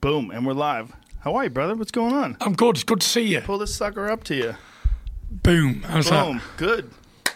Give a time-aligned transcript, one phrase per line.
[0.00, 0.94] Boom, and we're live.
[1.18, 1.76] How are you, brother?
[1.76, 2.38] What's going on?
[2.40, 2.76] I'm good.
[2.76, 3.42] It's good to see you.
[3.42, 4.54] Pull this sucker up to you.
[5.30, 5.82] Boom.
[5.82, 6.38] How's Boom.
[6.38, 6.42] that?
[6.56, 6.90] Good.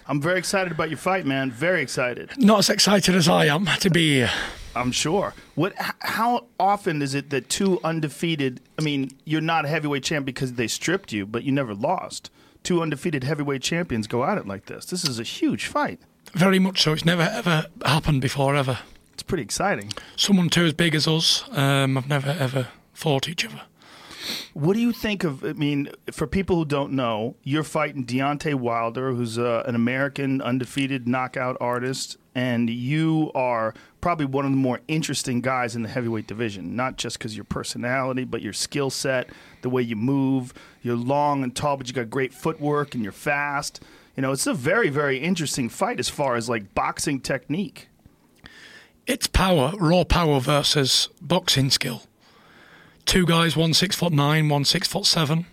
[0.06, 1.50] I'm very excited about your fight, man.
[1.50, 2.30] Very excited.
[2.38, 4.30] Not as excited as I am to be here.
[4.74, 5.34] I'm sure.
[5.54, 5.74] What?
[5.76, 8.62] How often is it that two undefeated?
[8.78, 12.30] I mean, you're not a heavyweight champ because they stripped you, but you never lost.
[12.62, 14.86] Two undefeated heavyweight champions go at it like this.
[14.86, 16.00] This is a huge fight.
[16.32, 16.94] Very much so.
[16.94, 18.78] It's never ever happened before ever.
[19.14, 19.92] It's pretty exciting.
[20.16, 21.44] Someone too as big as us.
[21.52, 23.62] Um, I've never ever fought each other.
[24.54, 25.44] What do you think of?
[25.44, 30.40] I mean, for people who don't know, you're fighting Deontay Wilder, who's uh, an American
[30.40, 35.88] undefeated knockout artist, and you are probably one of the more interesting guys in the
[35.88, 36.74] heavyweight division.
[36.74, 39.28] Not just because your personality, but your skill set,
[39.62, 40.54] the way you move.
[40.82, 43.82] You're long and tall, but you got great footwork, and you're fast.
[44.16, 47.88] You know, it's a very, very interesting fight as far as like boxing technique.
[49.06, 52.02] It's power, raw power versus boxing skill.
[53.04, 55.46] Two guys, one six foot nine, one six foot seven.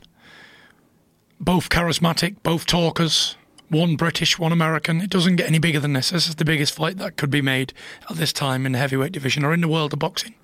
[1.39, 3.36] Both charismatic, both talkers.
[3.70, 5.00] One British, one American.
[5.00, 6.09] It doesn't get any bigger than this.
[6.09, 7.72] This is the biggest fight that could be made
[8.09, 10.36] at this time in the heavyweight division or in the world of boxing.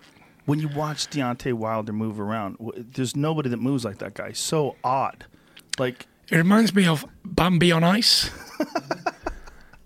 [0.46, 4.32] When you watch Deontay Wilder move around, there's nobody that moves like that guy.
[4.32, 5.26] So odd.
[5.78, 8.30] Like It reminds me of Bambi on ice.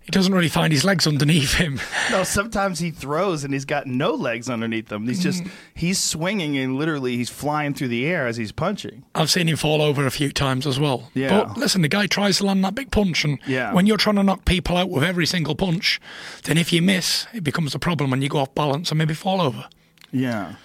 [0.04, 1.80] he doesn't really find his legs underneath him.
[2.10, 5.06] No, sometimes he throws and he's got no legs underneath him.
[5.06, 5.42] He's just
[5.74, 9.04] he's swinging and literally he's flying through the air as he's punching.
[9.14, 11.10] I've seen him fall over a few times as well.
[11.14, 11.30] Yeah.
[11.44, 13.72] But listen, the guy tries to land that big punch, and Yeah.
[13.72, 16.00] when you're trying to knock people out with every single punch,
[16.44, 19.14] then if you miss, it becomes a problem and you go off balance and maybe
[19.14, 19.68] fall over.
[20.10, 20.56] Yeah.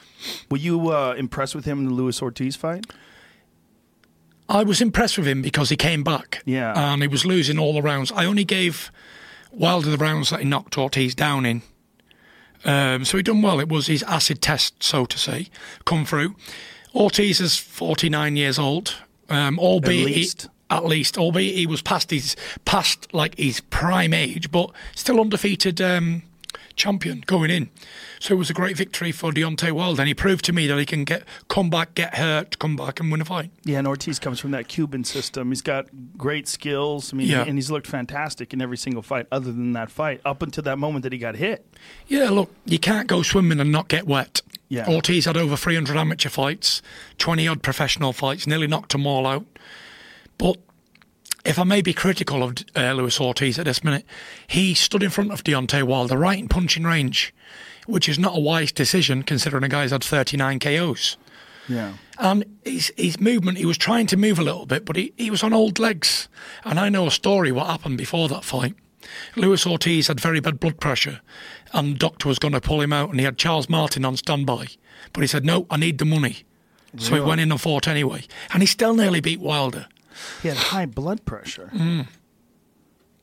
[0.52, 2.86] Were you uh, impressed with him in the Luis Ortiz fight?
[4.50, 6.42] I was impressed with him because he came back.
[6.46, 6.74] Yeah.
[6.76, 8.12] And he was losing all the rounds.
[8.12, 8.92] I only gave
[9.52, 11.62] Wilder the rounds that he knocked Ortiz down in.
[12.66, 13.60] Um, so he done well.
[13.60, 15.48] It was his acid test, so to say,
[15.86, 16.36] come through.
[16.94, 18.96] Ortiz is 49 years old.
[19.30, 20.42] Um, albeit At least.
[20.44, 22.36] He, at least, albeit he was past his
[22.66, 26.24] past like his prime age, but still undefeated um,
[26.78, 27.70] champion going in.
[28.20, 30.78] So it was a great victory for Deontay Wilder, and he proved to me that
[30.80, 33.52] he can get come back, get hurt, come back and win a fight.
[33.66, 35.50] Yeah, and Ortiz comes from that Cuban system.
[35.50, 37.12] He's got great skills.
[37.14, 37.44] I mean, Yeah.
[37.44, 40.78] and he's looked fantastic in every single fight other than that fight up until that
[40.78, 41.66] moment that he got hit.
[42.08, 44.42] Yeah, look, you can't go swimming and not get wet.
[44.70, 44.88] Yeah.
[44.88, 46.82] Ortiz had over 300 amateur fights,
[47.18, 49.46] 20 odd professional fights, nearly knocked them all out.
[50.38, 50.58] But
[51.48, 54.06] if I may be critical of uh, Luis Ortiz at this minute,
[54.48, 57.34] he stood in front of Deontay Wilder right in punching range,
[57.86, 61.18] which is not a wise decision considering a guy's had 39 KOs.
[61.70, 61.94] Yeah.
[62.20, 65.30] And his, his movement, he was trying to move a little bit, but he, he
[65.32, 66.28] was on old legs.
[66.64, 68.76] And I know a story what happened before that fight.
[69.36, 71.22] Luis Ortiz had very bad blood pressure,
[71.72, 74.18] and the doctor was going to pull him out, and he had Charles Martin on
[74.18, 74.68] standby.
[75.14, 76.44] But he said, No, I need the money.
[76.98, 78.26] So he went in and fought anyway.
[78.52, 79.88] And he still nearly beat Wilder.
[80.42, 81.70] He had high blood pressure.
[81.74, 82.08] Mm.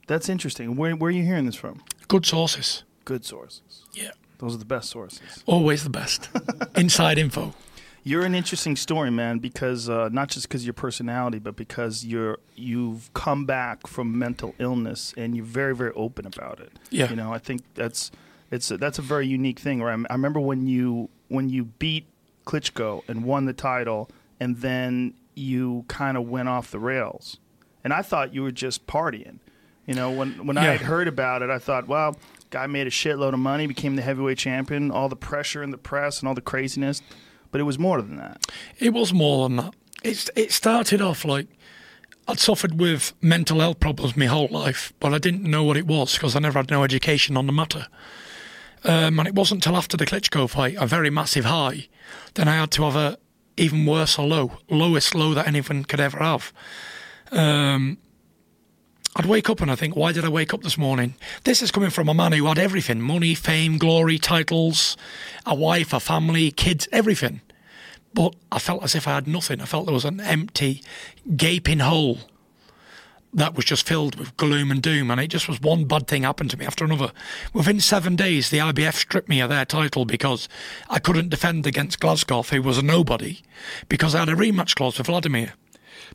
[0.07, 0.77] That's interesting.
[0.77, 1.83] Where, where are you hearing this from?
[2.09, 2.85] Good sources.
[3.05, 3.85] Good sources.
[3.93, 4.11] Yeah.
[4.39, 5.43] Those are the best sources.
[5.47, 6.29] Always the best.
[6.77, 7.55] Inside info.
[8.07, 12.05] You're an interesting story, man, because uh, not just because of your personality, but because
[12.05, 16.73] you're you've come back from mental illness and you're very very open about it.
[16.91, 17.09] Yeah.
[17.09, 18.11] You know, I think that's
[18.51, 19.83] it's a, that's a very unique thing.
[19.83, 19.99] Right?
[20.11, 22.07] I remember when you when you beat
[22.47, 27.39] Klitschko and won the title, and then you kind of went off the rails,
[27.83, 29.39] and I thought you were just partying.
[29.87, 32.17] You know, when when I had heard about it, I thought, well,
[32.51, 35.79] guy made a shitload of money, became the heavyweight champion, all the pressure in the
[35.79, 37.03] press and all the craziness,
[37.51, 38.47] but it was more than that.
[38.79, 39.75] It was more than that.
[40.03, 41.49] It's, it started off like
[42.29, 45.87] I'd suffered with mental health problems my whole life, but I didn't know what it
[45.87, 47.89] was because I never had no education on the matter.
[48.85, 51.89] Um, and it wasn't till after the Klitschko fight, a very massive high,
[52.35, 53.19] then I had to have a
[53.57, 56.53] even worse a low, lowest low that anyone could ever have.
[57.31, 57.99] Um,
[59.17, 61.15] I'd wake up and I think, why did I wake up this morning?
[61.45, 64.97] This is coming from a man who had everything money, fame, glory, titles,
[65.47, 67.41] a wife, a family, kids, everything.
[68.13, 69.61] But I felt as if I had nothing.
[69.61, 70.83] I felt there was an empty,
[71.37, 72.19] gaping hole
[73.35, 75.11] that was just filled with gloom and doom.
[75.11, 77.13] And it just was one bad thing happened to me after another.
[77.53, 80.49] Within seven days, the IBF stripped me of their title because
[80.89, 83.41] I couldn't defend against Glazkov, who was a nobody,
[83.89, 85.55] because I had a rematch clause with Vladimir.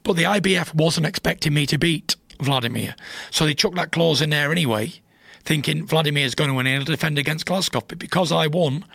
[0.04, 2.96] But the IBF wasn't expecting me to beat Vladimir.
[3.32, 4.94] So they chucked that clause in there anyway,
[5.44, 7.84] thinking Vladimir's going to win and defend against Glazkov.
[7.88, 8.86] But because I won,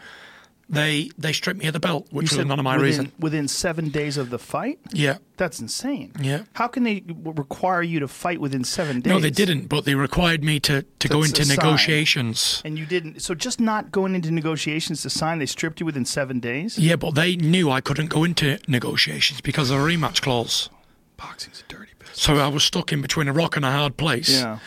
[0.75, 3.13] they they stripped me of the belt, which was none of my within, reason.
[3.19, 4.79] Within seven days of the fight?
[4.93, 5.19] Yeah.
[5.37, 6.13] That's insane.
[6.21, 6.45] Yeah.
[6.53, 9.11] How can they require you to fight within seven days?
[9.11, 11.57] No, they didn't, but they required me to, to go into sign.
[11.57, 12.63] negotiations.
[12.65, 13.21] And you didn't.
[13.21, 16.79] So just not going into negotiations to sign, they stripped you within seven days?
[16.79, 20.71] Yeah, but they knew I couldn't go into negotiations because of a rematch clause.
[21.17, 22.21] Boxing's a dirty business.
[22.21, 24.31] So I was stuck in between a rock and a hard place.
[24.31, 24.59] Yeah.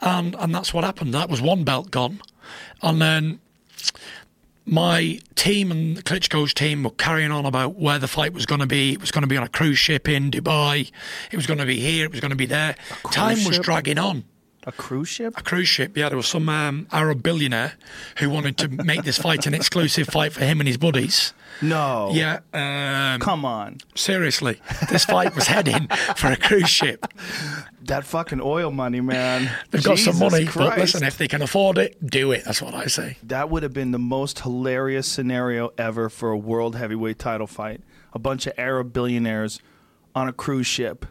[0.00, 1.14] And and that's what happened.
[1.14, 2.20] That was one belt gone.
[2.82, 3.40] And then
[4.66, 8.66] my team and Klitschko's team were carrying on about where the fight was going to
[8.66, 8.92] be.
[8.92, 10.90] It was going to be on a cruise ship in Dubai.
[11.30, 12.04] It was going to be here.
[12.04, 12.74] It was going to be there.
[13.12, 13.62] Time was ship?
[13.62, 14.24] dragging on.
[14.68, 15.34] A cruise ship?
[15.38, 16.08] A cruise ship, yeah.
[16.08, 17.74] There was some um, Arab billionaire
[18.18, 21.32] who wanted to make this fight an exclusive fight for him and his buddies.
[21.62, 22.10] No.
[22.12, 23.78] Yeah, um, Come on.
[23.94, 24.60] seriously,
[24.90, 25.86] this fight was heading
[26.16, 27.06] for a cruise ship.
[27.84, 29.48] That fucking oil money, man.
[29.70, 30.78] They've got some Jesus money, but Christ.
[30.78, 32.44] listen, if they can afford it, do it.
[32.44, 33.18] That's what I say.
[33.22, 37.82] That would have been the most hilarious scenario ever for a world heavyweight title fight.
[38.12, 39.60] A bunch of Arab billionaires
[40.14, 41.06] on a cruise ship.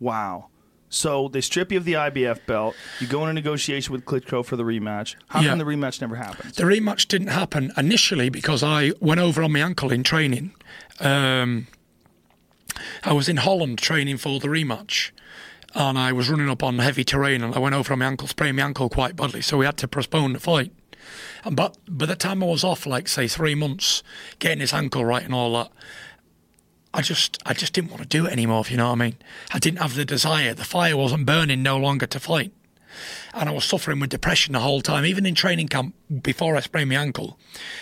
[0.00, 0.46] Wow.
[0.90, 2.74] So they strip you of the IBF belt.
[2.98, 5.16] You go in a negotiation with Klitschko for the rematch.
[5.28, 5.50] How Yeah.
[5.50, 6.54] come the rematch never happened?
[6.54, 10.52] The rematch didn't happen initially because I went over on my ankle in training.
[11.00, 11.66] Um,
[13.04, 15.10] I was in Holland training for the rematch,
[15.74, 18.26] and I was running up on heavy terrain, and I went over on my ankle,
[18.28, 20.72] sprained my ankle quite badly, so we had to postpone the fight.
[21.44, 24.02] And but by the time I was off, like say three months,
[24.38, 25.70] getting his ankle right and all that,
[26.98, 28.60] I just I just didn't want to do it anymore.
[28.60, 29.16] If you know what I mean,
[29.52, 30.52] I didn't have the desire.
[30.52, 32.52] The fire wasn't burning no longer to fight
[33.34, 35.04] and I was suffering with depression the whole time.
[35.04, 37.38] Even in training camp before I sprained my ankle,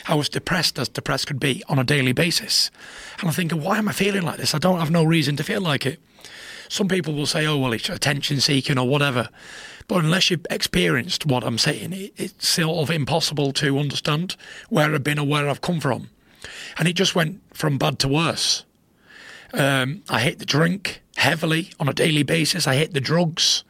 [0.07, 2.71] I was depressed as depressed could be on a daily basis.
[3.19, 4.55] And I'm thinking, why am I feeling like this?
[4.55, 5.99] I don't have no reason to feel like it.
[6.69, 9.29] Some people will say, oh, well, it's attention seeking or whatever.
[9.89, 14.37] But unless you've experienced what I'm saying, it, it's sort of impossible to understand
[14.69, 16.11] where I've been or where I've come from.
[16.77, 18.65] And it just went from bad to worse.
[19.57, 22.67] Um, I hit the drink heavily on a daily basis.
[22.67, 23.65] I hit the drugs.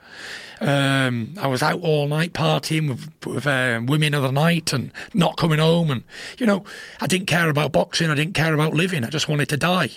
[0.61, 4.91] Um, I was out all night partying with, with uh, women of the night and
[5.15, 5.91] not coming home.
[5.91, 6.03] And,
[6.39, 6.65] you know,
[7.01, 8.11] I didn't care about boxing.
[8.11, 9.05] I didn't care about living.
[9.05, 9.91] I just wanted to die.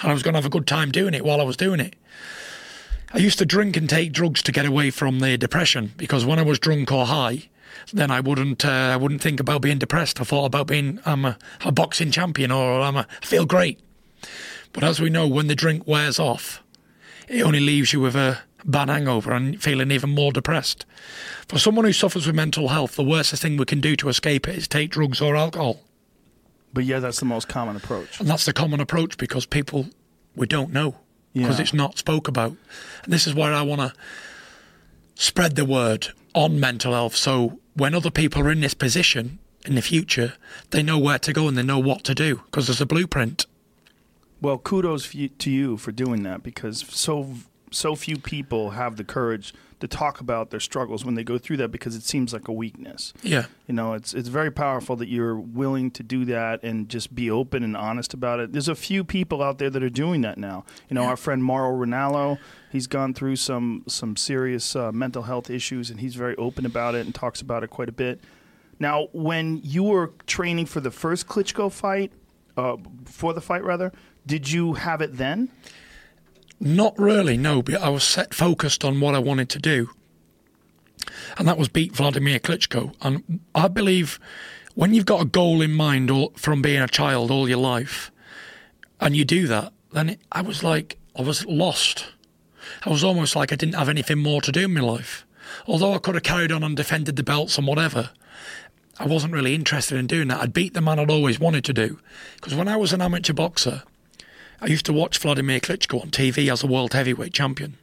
[0.00, 1.80] And I was going to have a good time doing it while I was doing
[1.80, 1.96] it.
[3.14, 6.38] I used to drink and take drugs to get away from the depression because when
[6.38, 7.48] I was drunk or high,
[7.92, 10.20] then I wouldn't uh, I wouldn't think about being depressed.
[10.20, 13.80] I thought about being I'm a, a boxing champion or I'm a, I feel great.
[14.72, 16.62] But as we know, when the drink wears off,
[17.28, 20.86] it only leaves you with a bad hangover and feeling even more depressed.
[21.48, 24.48] For someone who suffers with mental health, the worst thing we can do to escape
[24.48, 25.80] it is take drugs or alcohol.
[26.72, 28.18] But yeah, that's the most common approach.
[28.20, 29.88] And that's the common approach because people,
[30.34, 30.96] we don't know
[31.34, 31.62] because Yeah.
[31.62, 32.56] it's not spoke about.
[33.04, 33.92] And this is where I want to
[35.14, 37.14] spread the word on mental health.
[37.16, 40.34] So when other people are in this position in the future,
[40.70, 43.46] they know where to go and they know what to do because there's a blueprint.
[44.42, 47.34] Well, kudos you, to you for doing that because so
[47.70, 51.56] so few people have the courage to talk about their struggles when they go through
[51.56, 53.12] that because it seems like a weakness.
[53.22, 53.46] Yeah.
[53.66, 57.30] You know, it's it's very powerful that you're willing to do that and just be
[57.30, 58.52] open and honest about it.
[58.52, 60.64] There's a few people out there that are doing that now.
[60.88, 62.38] You know, our friend Mauro Ranallo,
[62.70, 66.94] he's gone through some some serious uh, mental health issues and he's very open about
[66.94, 68.20] it and talks about it quite a bit.
[68.80, 72.12] Now, when you were training for the first Klitschko fight,
[72.56, 73.92] uh, for the fight rather,
[74.26, 75.48] did you have it then?
[76.60, 79.90] Not really, no, but I was set focused on what I wanted to do.
[81.36, 82.94] And that was beat Vladimir Klitschko.
[83.02, 84.20] And I believe
[84.74, 88.10] when you've got a goal in mind all, from being a child all your life,
[89.00, 92.06] and you do that, then it, I was like, I was lost.
[92.84, 95.26] I was almost like I didn't have anything more to do in my life.
[95.66, 98.10] Although I could have carried on and defended the belts and whatever,
[98.98, 100.40] I wasn't really interested in doing that.
[100.40, 101.98] I'd beat the man I'd always wanted to do.
[102.36, 103.82] Because when I was an amateur boxer,
[104.62, 107.78] I used to watch Vladimir Klitschko on TV as a world heavyweight champion.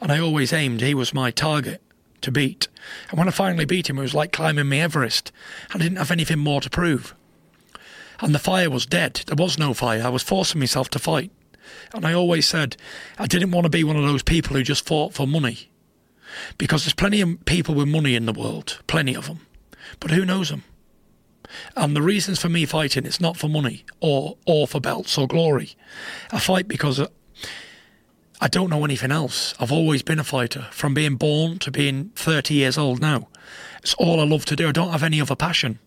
[0.00, 1.82] And I always aimed he was my target
[2.22, 2.68] to beat.
[3.10, 5.30] And when I finally beat him, it was like climbing my Everest.
[5.74, 7.14] I didn't have anything more to prove.
[8.20, 9.20] And the fire was dead.
[9.26, 10.02] There was no fire.
[10.02, 11.30] I was forcing myself to fight.
[11.92, 12.78] And I always said
[13.18, 15.68] I didn't want to be one of those people who just fought for money.
[16.56, 19.46] Because there's plenty of people with money in the world, plenty of them.
[20.00, 20.64] But who knows them?
[21.76, 25.26] And the reasons for me fighting, it's not for money or or for belts or
[25.26, 25.74] glory.
[26.30, 27.00] I fight because
[28.40, 29.54] I don't know anything else.
[29.58, 33.28] I've always been a fighter, from being born to being 30 years old now.
[33.82, 34.68] It's all I love to do.
[34.68, 35.80] I don't have any other passion.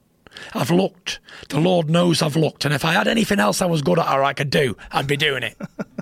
[0.53, 1.19] I've looked.
[1.49, 2.65] The Lord knows I've looked.
[2.65, 5.07] And if I had anything else I was good at or I could do, I'd
[5.07, 5.57] be doing it.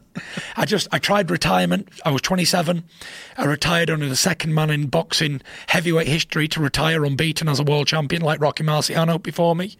[0.56, 1.90] I just I tried retirement.
[2.06, 2.84] I was 27.
[3.38, 7.64] I retired under the second man in boxing heavyweight history to retire unbeaten as a
[7.64, 9.78] world champion, like Rocky Marciano before me.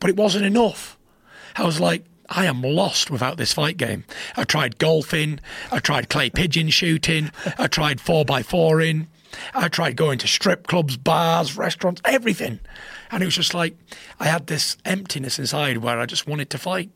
[0.00, 0.98] But it wasn't enough.
[1.56, 4.04] I was like, I am lost without this fight game.
[4.36, 5.40] I tried golfing.
[5.70, 7.30] I tried clay pigeon shooting.
[7.58, 9.08] I tried four by four in.
[9.54, 12.60] I tried going to strip clubs, bars, restaurants, everything.
[13.10, 13.76] And it was just like
[14.18, 16.90] I had this emptiness inside where I just wanted to fight.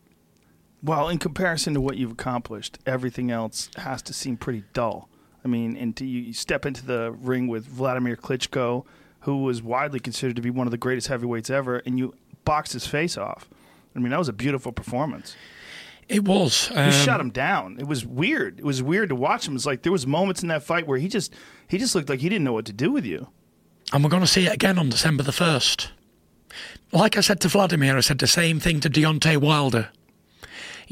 [0.83, 5.09] Well, in comparison to what you've accomplished, everything else has to seem pretty dull.
[5.45, 8.85] I mean, and you step into the ring with Vladimir Klitschko,
[9.21, 12.73] who was widely considered to be one of the greatest heavyweights ever, and you boxed
[12.73, 13.49] his face off.
[13.95, 15.37] I mean, that was a beautiful performance.
[16.09, 16.71] It was.
[16.75, 17.77] Um, you shut him down.
[17.79, 18.59] It was weird.
[18.59, 19.55] It was weird to watch him.
[19.55, 21.33] It's like there was moments in that fight where he just
[21.69, 23.29] he just looked like he didn't know what to do with you.
[23.93, 25.93] And we're going to see it again on December the first.
[26.93, 29.91] Like I said to Vladimir, I said the same thing to Deontay Wilder.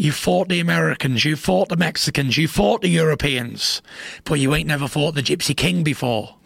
[0.00, 3.83] You fought the Americans, you fought the Mexicans, you fought the Europeans,
[4.23, 6.37] but you ain't never fought the Gypsy King before.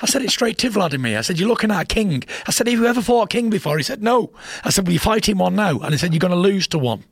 [0.00, 1.18] I said it straight to Vladimir.
[1.18, 2.24] I said, You're looking at a king.
[2.46, 3.76] I said, Have you ever fought a king before?
[3.76, 4.32] He said, No.
[4.64, 5.80] I said, Well, you're fighting one now.
[5.80, 7.04] And he said, You're going to lose to one.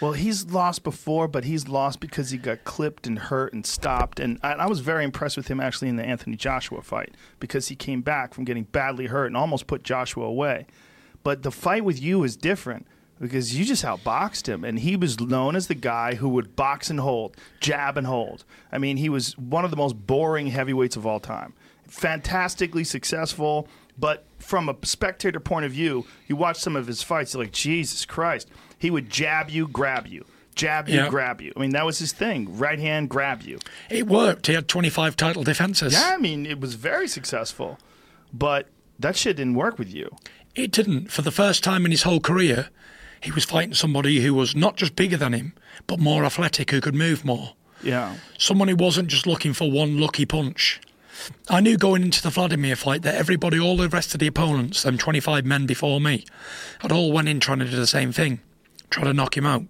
[0.00, 4.18] Well, he's lost before, but he's lost because he got clipped and hurt and stopped.
[4.18, 7.68] And I, I, was very impressed with him actually in the Anthony Joshua fight because
[7.68, 10.66] he came back from getting badly hurt and almost put Joshua away.
[11.22, 12.86] But the fight with you is different
[13.20, 16.90] because you just outboxed him, and he was known as the guy who would box
[16.90, 18.44] and hold, jab and hold.
[18.72, 21.54] I mean, he was one of the most boring heavyweights of all time.
[21.88, 23.68] Fantastically successful,
[23.98, 27.52] but from a spectator point of view, you watch some of his fights, you're like,
[27.52, 28.48] Jesus Christ
[28.84, 30.26] he would jab you, grab you.
[30.54, 31.54] Jab you, grab you.
[31.56, 32.58] I mean, that was his thing.
[32.58, 33.58] Right hand, grab you.
[33.88, 34.46] It worked.
[34.46, 35.94] He had 25 title defenses.
[35.94, 37.78] Yeah, I mean, it was very successful.
[38.30, 38.68] But
[38.98, 40.14] that shit didn't work with you.
[40.54, 41.10] It didn't.
[41.10, 42.68] For the first time in his whole career,
[43.20, 45.54] he was fighting somebody who was not just bigger than him,
[45.86, 47.54] but more athletic, who could move more.
[47.82, 48.16] Yeah.
[48.38, 50.80] Someone who wasn't just looking for one lucky punch.
[51.48, 54.82] I knew going into the Vladimir fight that everybody, all the rest of the opponents,
[54.82, 56.24] them 25 men before me,
[56.80, 58.40] had all went in trying to do the same thing
[58.94, 59.64] try to knock him out.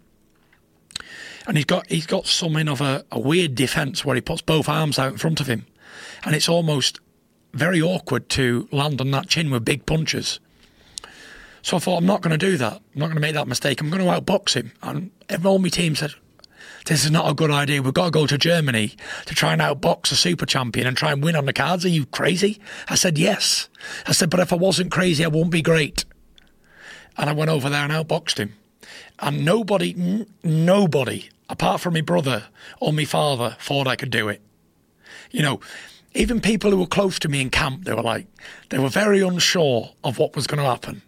[1.46, 4.68] And he's got he's got something of a, a weird defence where he puts both
[4.68, 5.66] arms out in front of him,
[6.24, 7.00] and it's almost
[7.52, 10.40] very awkward to land on that chin with big punches.
[11.64, 12.74] So I thought I'm not going to do that.
[12.74, 13.80] I'm not going to make that mistake.
[13.80, 14.72] I'm going to outbox him.
[14.82, 15.10] And
[15.44, 16.12] all my team said,
[16.86, 17.82] "This is not a good idea.
[17.82, 18.94] We've got to go to Germany
[19.26, 21.84] to try and outbox a super champion and try and win on the cards.
[21.84, 23.68] Are you crazy?" I said, "Yes."
[24.06, 26.04] I said, "But if I wasn't crazy, I wouldn't be great."
[27.16, 28.54] And I went over there and outboxed him
[29.18, 32.44] and nobody, n- nobody, apart from my brother
[32.80, 34.40] or my father, thought I could do it.
[35.30, 35.60] You know,
[36.14, 38.26] even people who were close to me in camp, they were like,
[38.70, 41.02] they were very unsure of what was going to happen.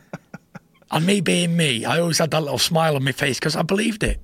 [0.90, 3.62] and me being me, I always had that little smile on my face because I
[3.62, 4.20] believed it.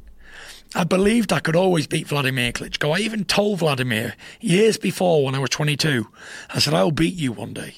[0.75, 2.95] I believed I could always beat Vladimir Klitschko.
[2.95, 6.07] I even told Vladimir years before when I was 22,
[6.51, 7.77] I said, I'll beat you one day.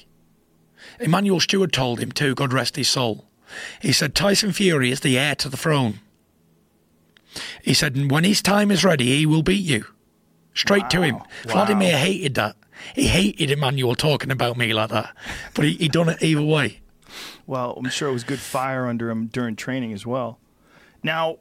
[0.99, 3.25] Emanuel Steward told him too, God rest his soul.
[3.81, 5.99] He said Tyson Fury is the heir to the throne.
[7.63, 9.85] He said, when his time is ready, he will beat you.
[10.53, 10.89] Straight wow.
[10.89, 11.15] to him.
[11.15, 11.25] Wow.
[11.47, 12.57] Vladimir hated that.
[12.93, 15.15] He hated Emmanuel talking about me like that.
[15.53, 16.80] But he, he done it either way.
[17.47, 20.39] Well, I'm sure it was good fire under him during training as well.
[21.03, 21.37] Now,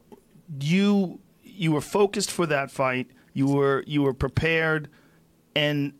[0.60, 3.08] you you were focused for that fight.
[3.32, 4.88] You were you were prepared,
[5.54, 5.92] and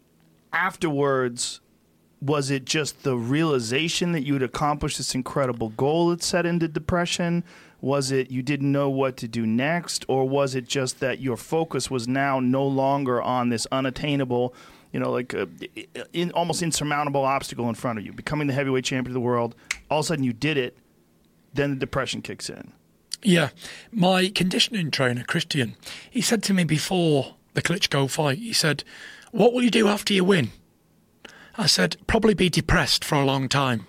[0.53, 1.61] afterwards,
[2.21, 6.69] was it just the realization that you had accomplished this incredible goal that set into
[6.69, 7.45] depression?
[7.81, 10.05] Was it you didn't know what to do next?
[10.09, 14.55] Or was it just that your focus was now no longer on this unattainable,
[14.93, 18.55] you know, like a, uh, in, almost insurmountable obstacle in front of you, becoming the
[18.55, 19.55] heavyweight champion of the world?
[19.91, 20.77] All of a sudden you did it,
[21.55, 22.73] then the depression kicks in.
[23.23, 23.51] Yeah.
[23.93, 25.77] My conditioning trainer, Christian,
[26.11, 28.85] he said to me before the Klitschko fight, he said,
[29.31, 30.51] What will you do after you win?
[31.61, 33.87] I said, probably be depressed for a long time.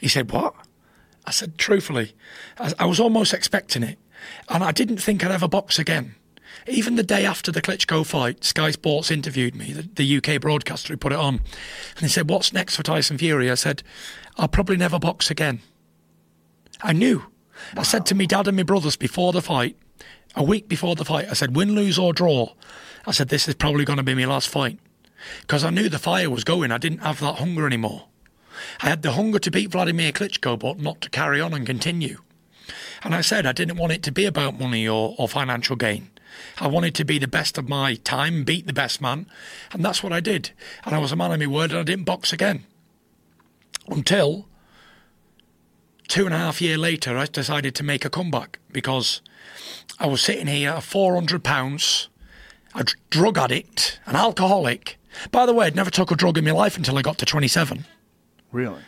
[0.00, 0.54] He said, what?
[1.26, 2.14] I said, truthfully,
[2.58, 3.98] I, was almost expecting it.
[4.48, 6.14] And I didn't think I'd ever box again.
[6.66, 10.92] Even the day after the Klitschko fight, Sky Sports interviewed me, the, the, UK broadcaster
[10.92, 11.40] who put it on.
[11.96, 13.50] And he said, What's next for Tyson Fury?
[13.50, 13.82] I said,
[14.36, 15.60] I'll probably never box again.
[16.82, 17.18] I knew.
[17.74, 17.80] Wow.
[17.80, 19.76] I said to me dad and my brothers before the fight,
[20.34, 22.52] a week before the fight, I said, Win, lose, or draw.
[23.06, 24.78] I said, This is probably going to be my last fight
[25.42, 26.72] because I knew the fire was going.
[26.72, 28.06] I didn't have that hunger anymore.
[28.80, 32.18] I had the hunger to beat Vladimir Klitschko, but not to carry on and continue.
[33.02, 36.10] And I said I didn't want it to be about money or, or financial gain.
[36.58, 39.26] I wanted to be the best of my time, beat the best man,
[39.72, 40.50] and that's what I did.
[40.84, 42.64] And I was a man of my word, and I didn't box again.
[43.88, 44.46] Until
[46.08, 49.20] two and a half year later, I decided to make a comeback because
[49.98, 52.08] I was sitting here, at four hundred pounds,
[52.74, 54.98] a drug addict, an alcoholic.
[55.32, 57.26] By the way, I'd never took a drug in my life until I got to
[57.26, 57.84] twenty-seven.
[58.52, 58.82] Really?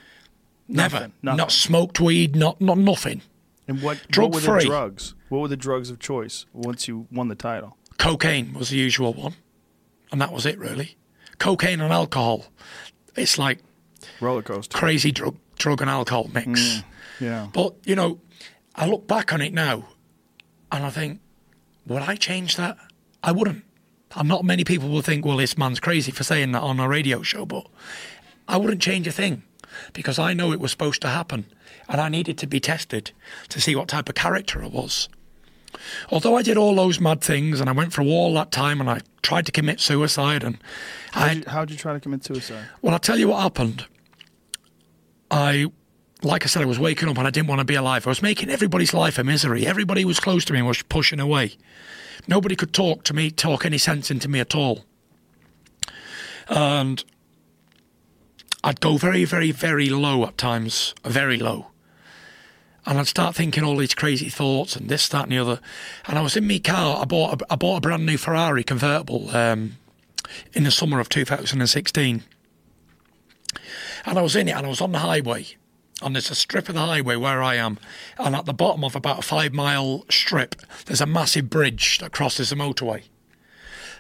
[0.69, 1.37] Never, Nothing, nothing.
[1.37, 3.23] not smoked weed, not not nothing.
[3.69, 5.15] And what, Drug what were the drugs?
[5.29, 7.77] What were the drugs of choice once you won the title?
[7.99, 9.35] Cocaine was the usual one,
[10.11, 10.97] and that was it really.
[11.39, 12.47] Cocaine and alcohol.
[13.15, 13.61] It's like
[14.21, 14.77] Roller coaster.
[14.77, 16.49] crazy drug drug and alcohol mix.
[16.49, 16.85] Mm,
[17.21, 17.49] yeah.
[17.53, 18.21] But you know,
[18.75, 19.89] I look back on it now,
[20.71, 21.21] and I think,
[21.87, 22.77] would I change that?
[23.23, 23.65] I wouldn't.
[24.17, 26.89] And not many people will think, well, this man's crazy for saying that on a
[26.89, 27.67] radio show, but
[28.49, 29.45] I wouldn't change a thing
[29.93, 31.47] because I know it was supposed to happen,
[31.93, 33.13] and I needed to be tested
[33.51, 35.11] to see what type of character I was.
[36.11, 38.89] Although I did all those mad things and I went through all that time and
[38.89, 40.59] I tried to commit suicide and
[41.15, 42.65] you, how'd you try to commit suicide?
[42.81, 43.85] well, I'll tell you what happened.
[45.31, 45.71] I,
[46.23, 48.07] like I said, I was waking up and I didn't want to be alive.
[48.07, 49.67] I was making everybody's life a misery.
[49.67, 51.57] Everybody who was close to me and was pushing away.
[52.27, 54.87] Nobody could talk to me, talk any sense into me at all.
[56.49, 57.05] And
[58.65, 61.72] I'd go very, very, very low at times, very low.
[62.85, 65.61] And I'd start thinking all these crazy thoughts and this, that, and the other.
[66.07, 67.01] And I was in my car.
[67.01, 69.77] I bought a, I bought a brand new Ferrari convertible um,
[70.53, 72.23] in the summer of 2016.
[74.05, 75.47] And I was in it and I was on the highway.
[76.01, 77.79] And there's a strip of the highway where I am.
[78.19, 82.13] And at the bottom of about a five mile strip, there's a massive bridge that
[82.13, 83.05] crosses the motorway.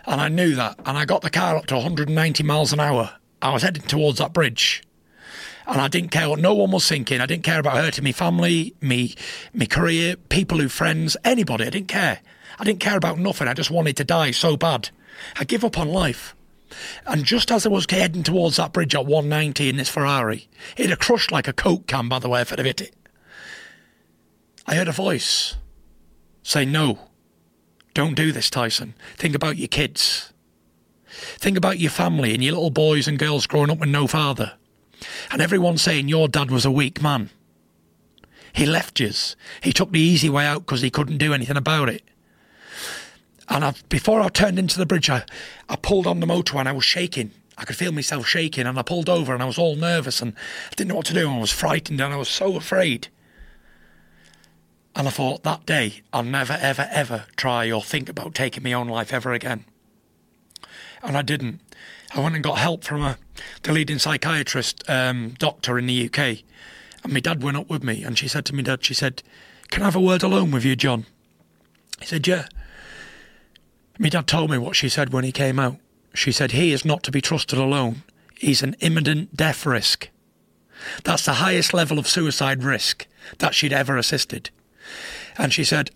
[0.04, 0.80] And I knew that.
[0.84, 3.12] And I got the car up to 190 miles an hour.
[3.40, 4.82] I was heading towards that bridge.
[5.66, 7.20] And I didn't care what no one was thinking.
[7.20, 9.14] I didn't care about hurting my family, me,
[9.52, 11.66] me career, people who friends, anybody.
[11.66, 12.20] I didn't care.
[12.58, 13.48] I didn't care about nothing.
[13.48, 14.90] I just wanted to die so bad.
[15.38, 16.34] I give up on life.
[17.06, 20.90] And just as I was heading towards that bridge at 190 in this Ferrari, it
[20.90, 22.94] had crushed like a Coke can, by the way, if I'd have hit it.
[24.66, 25.56] I heard a voice
[26.42, 26.98] say, No,
[27.94, 28.94] don't do this, Tyson.
[29.16, 30.32] Think about your kids.
[31.08, 34.54] Think about your family and your little boys and girls growing up with no father.
[35.30, 37.30] And everyone saying your dad was a weak man.
[38.52, 39.34] He left yous.
[39.62, 42.02] He took the easy way out because he couldn't do anything about it.
[43.48, 45.24] And I, before I turned into the bridge, I,
[45.68, 47.32] I pulled on the motor and I was shaking.
[47.56, 50.34] I could feel myself shaking and I pulled over and I was all nervous and
[50.70, 53.08] I didn't know what to do and I was frightened and I was so afraid.
[54.94, 58.72] And I thought that day I'll never, ever, ever try or think about taking my
[58.72, 59.64] own life ever again.
[61.02, 61.60] And I didn't.
[62.14, 63.18] I went and got help from a,
[63.62, 66.44] the leading psychiatrist um, doctor in the UK.
[67.04, 69.22] And my dad went up with me and she said to me, Dad, she said,
[69.70, 71.06] Can I have a word alone with you, John?
[72.00, 72.46] He said, Yeah.
[73.98, 75.76] My dad told me what she said when he came out.
[76.14, 78.02] She said, He is not to be trusted alone.
[78.36, 80.08] He's an imminent death risk.
[81.04, 83.06] That's the highest level of suicide risk
[83.38, 84.50] that she'd ever assisted.
[85.38, 85.90] And she said,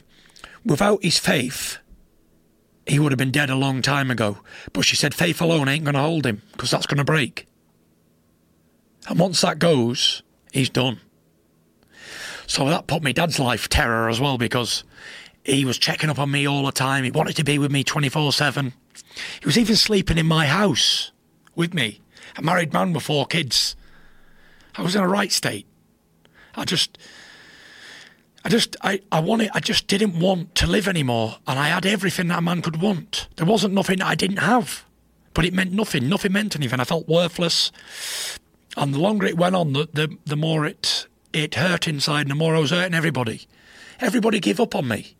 [0.64, 1.78] Without his faith,
[2.86, 4.38] he would have been dead a long time ago.
[4.72, 7.46] But she said, Faith alone ain't going to hold him because that's going to break.
[9.08, 10.22] And once that goes,
[10.52, 11.00] he's done.
[12.46, 14.84] So that put me dad's life terror as well because
[15.44, 17.04] he was checking up on me all the time.
[17.04, 18.72] He wanted to be with me 24 7.
[19.40, 21.12] He was even sleeping in my house
[21.54, 22.00] with me.
[22.36, 23.76] A married man with four kids.
[24.76, 25.66] I was in a right state.
[26.54, 26.98] I just,
[28.46, 31.38] I just, I, I wanted, I just didn't want to live anymore.
[31.48, 33.26] And I had everything that a man could want.
[33.34, 34.84] There wasn't nothing that I didn't have.
[35.34, 36.08] But it meant nothing.
[36.08, 36.78] Nothing meant anything.
[36.78, 37.72] I felt worthless.
[38.76, 42.30] And the longer it went on, the, the, the more it, it hurt inside and
[42.30, 43.48] the more I was hurting everybody.
[43.98, 45.16] Everybody gave up on me.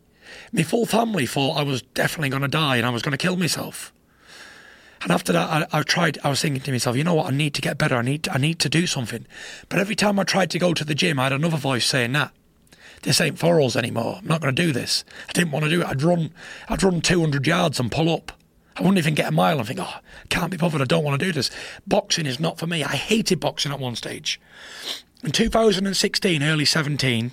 [0.53, 3.17] My full family thought I was definitely going to die and I was going to
[3.17, 3.91] kill myself.
[5.01, 6.17] And after that, I, I tried.
[6.23, 7.27] I was thinking to myself, you know what?
[7.27, 7.97] I need to get better.
[7.97, 8.29] I need.
[8.29, 9.27] I need to do something.
[9.67, 12.13] But every time I tried to go to the gym, I had another voice saying,
[12.13, 12.29] "Nah,
[13.03, 14.17] this ain't for us anymore.
[14.19, 15.87] I'm not going to do this." I didn't want to do it.
[15.87, 16.31] I'd run.
[16.69, 18.31] I'd run 200 yards and pull up.
[18.75, 20.81] I wouldn't even get a mile and think, "Oh, can't be bothered.
[20.81, 21.49] I don't want to do this."
[21.87, 22.83] Boxing is not for me.
[22.83, 24.39] I hated boxing at one stage.
[25.23, 27.31] In 2016, early 17,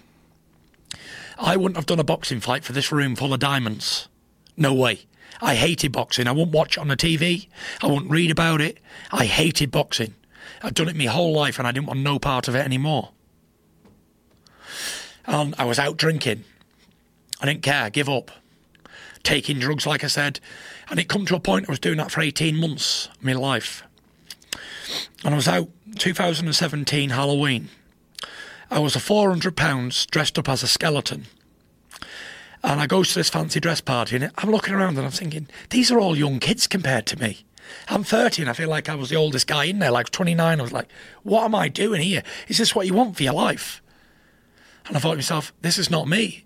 [1.39, 4.09] I wouldn't have done a boxing fight for this room full of diamonds.
[4.57, 5.01] No way.
[5.43, 6.27] I hated boxing.
[6.27, 7.49] I wouldn't watch it on the TV.
[7.83, 8.79] I wouldn't read about it.
[9.11, 10.15] I hated boxing.
[10.63, 13.11] I'd done it my whole life and I didn't want no part of it anymore.
[15.27, 16.45] And I was out drinking.
[17.41, 18.31] I didn't care, give up.
[19.23, 20.41] Taking drugs, like I said.
[20.89, 23.33] And it come to a point I was doing that for 18 months of my
[23.33, 23.83] life.
[25.25, 27.69] And I was out 2017 Halloween.
[28.71, 31.27] I was a £400 dressed up as a skeleton.
[32.63, 35.49] And I goes to this fancy dress party and I'm looking around and I'm thinking,
[35.71, 37.45] these are all young kids compared to me.
[37.89, 40.59] I'm 30 and I feel like I was the oldest guy in there, like 29.
[40.59, 40.89] I was like,
[41.23, 42.23] what am I doing here?
[42.49, 43.83] Is this what you want for your life?
[44.87, 46.45] And I thought to myself, this is not me.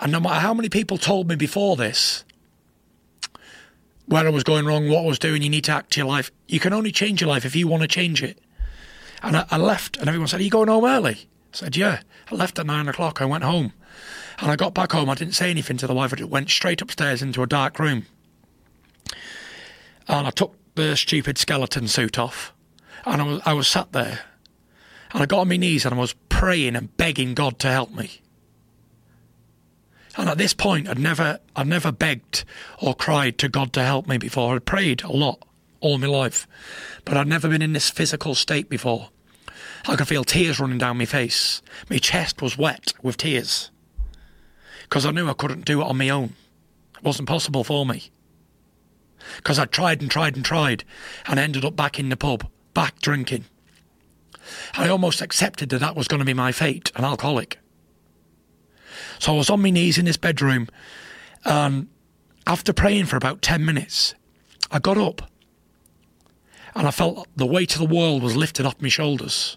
[0.00, 2.24] And no matter how many people told me before this
[4.06, 6.30] where I was going wrong, what I was doing, you need to act your life.
[6.46, 8.38] You can only change your life if you want to change it.
[9.22, 11.12] And I, I left, and everyone said, Are you going home early?
[11.52, 12.00] I said, Yeah.
[12.30, 13.20] I left at nine o'clock.
[13.20, 13.72] I went home.
[14.38, 15.10] And I got back home.
[15.10, 16.12] I didn't say anything to the wife.
[16.12, 18.06] I just went straight upstairs into a dark room.
[20.06, 22.54] And I took the stupid skeleton suit off.
[23.04, 24.20] And I was, I was sat there.
[25.12, 27.92] And I got on my knees and I was praying and begging God to help
[27.92, 28.20] me.
[30.16, 32.44] And at this point, I'd never, I'd never begged
[32.80, 34.54] or cried to God to help me before.
[34.54, 35.42] I'd prayed a lot
[35.80, 36.46] all my life,
[37.04, 39.08] but I'd never been in this physical state before.
[39.88, 41.60] I could feel tears running down my face.
[41.90, 43.72] My chest was wet with tears
[44.82, 46.34] because I knew I couldn't do it on my own.
[46.98, 48.12] It wasn't possible for me.
[49.38, 50.84] Because I'd tried and tried and tried
[51.26, 53.46] and ended up back in the pub, back drinking.
[54.74, 57.58] I almost accepted that that was going to be my fate, an alcoholic.
[59.18, 60.68] So I was on my knees in this bedroom,
[61.44, 61.88] and
[62.46, 64.14] after praying for about 10 minutes,
[64.70, 65.30] I got up
[66.74, 69.56] and I felt the weight of the world was lifted off my shoulders.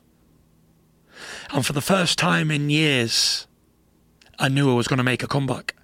[1.51, 3.47] And for the first time in years,
[4.39, 5.75] I knew I was going to make a comeback.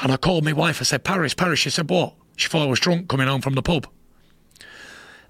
[0.00, 0.80] And I called my wife.
[0.80, 1.58] I said, Paris, Paris.
[1.58, 2.14] She said, What?
[2.36, 3.86] She thought I was drunk coming home from the pub.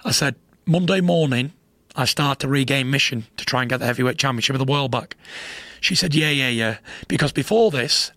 [0.04, 1.52] I said, Monday morning,
[1.96, 4.90] I start to regain mission to try and get the heavyweight championship of the world
[4.90, 5.16] back.
[5.80, 6.78] She said, Yeah, yeah, yeah.
[7.08, 8.12] Because before this,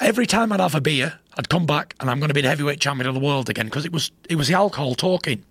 [0.00, 2.48] every time I'd have a beer, I'd come back and I'm going to be the
[2.48, 5.44] heavyweight champion of the world again because it was it was the alcohol talking.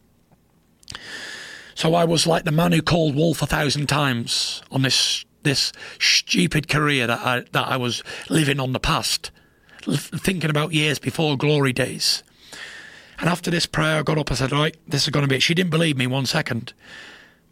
[1.75, 5.71] So I was like the man who called wolf a thousand times on this this
[5.99, 9.31] stupid career that I that I was living on the past,
[9.83, 12.23] thinking about years before glory days.
[13.19, 14.31] And after this prayer, I got up.
[14.31, 16.73] I said, "Right, this is going to be it." She didn't believe me one second.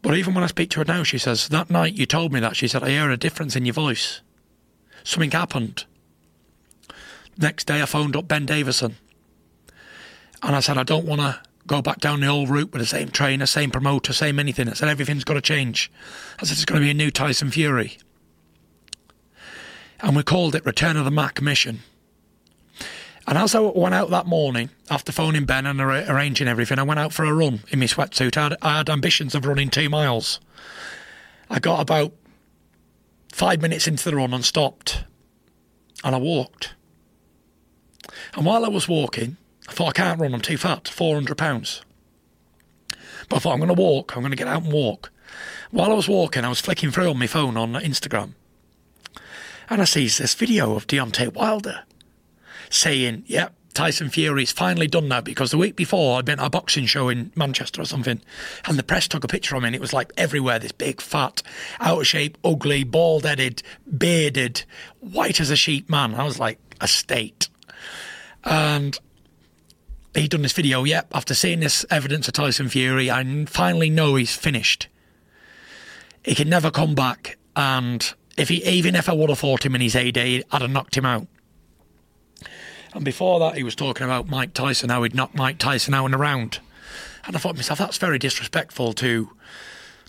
[0.02, 2.40] But even when I speak to her now, she says, That night you told me
[2.40, 4.22] that, she said, I hear a difference in your voice.
[5.04, 5.86] Something happened.
[7.38, 8.96] Next day, I phoned up Ben Davison.
[10.42, 12.88] And I said, I don't want to go back down the old route with the
[12.88, 14.70] same trainer, same promoter, same anything.
[14.70, 15.92] I said, Everything's got to change.
[16.40, 17.98] I said, It's going to be a new Tyson Fury.
[20.02, 21.80] And we called it Return of the Mac Mission.
[23.30, 26.84] And as I went out that morning, after phoning Ben and ar- arranging everything, I
[26.84, 28.36] went out for a run in my sweatsuit.
[28.36, 30.40] I had, I had ambitions of running two miles.
[31.48, 32.12] I got about
[33.32, 35.04] five minutes into the run and stopped.
[36.04, 36.74] And I walked.
[38.34, 39.38] And while I was walking,
[39.68, 41.84] I thought, I can't run, I'm too fat, 400 pounds.
[43.30, 45.12] But I thought, I'm going to walk, I'm going to get out and walk.
[45.70, 48.34] While I was walking, I was flicking through on my phone on Instagram.
[49.70, 51.84] And I sees this video of Deontay Wilder
[52.70, 56.50] saying, yeah, Tyson Fury's finally done that because the week before I'd been at a
[56.50, 58.22] boxing show in Manchester or something,
[58.66, 61.02] and the press took a picture of me, and it was like everywhere this big,
[61.02, 61.42] fat,
[61.80, 63.64] out of shape, ugly, bald headed,
[63.98, 64.64] bearded,
[65.00, 66.16] white as a sheep man.
[66.16, 67.50] I was like, a state.
[68.44, 69.00] And
[70.14, 74.16] he'd done this video, yep, after seeing this evidence of Tyson Fury, I finally know
[74.16, 74.88] he's finished.
[76.24, 79.76] He can never come back, and if he even if I would have fought him
[79.76, 81.28] in his heyday, I'd have knocked him out.
[82.94, 86.08] And before that, he was talking about Mike Tyson, how he'd knocked Mike Tyson out
[86.08, 86.60] in a round.
[87.26, 89.30] And I thought to myself, that's very disrespectful to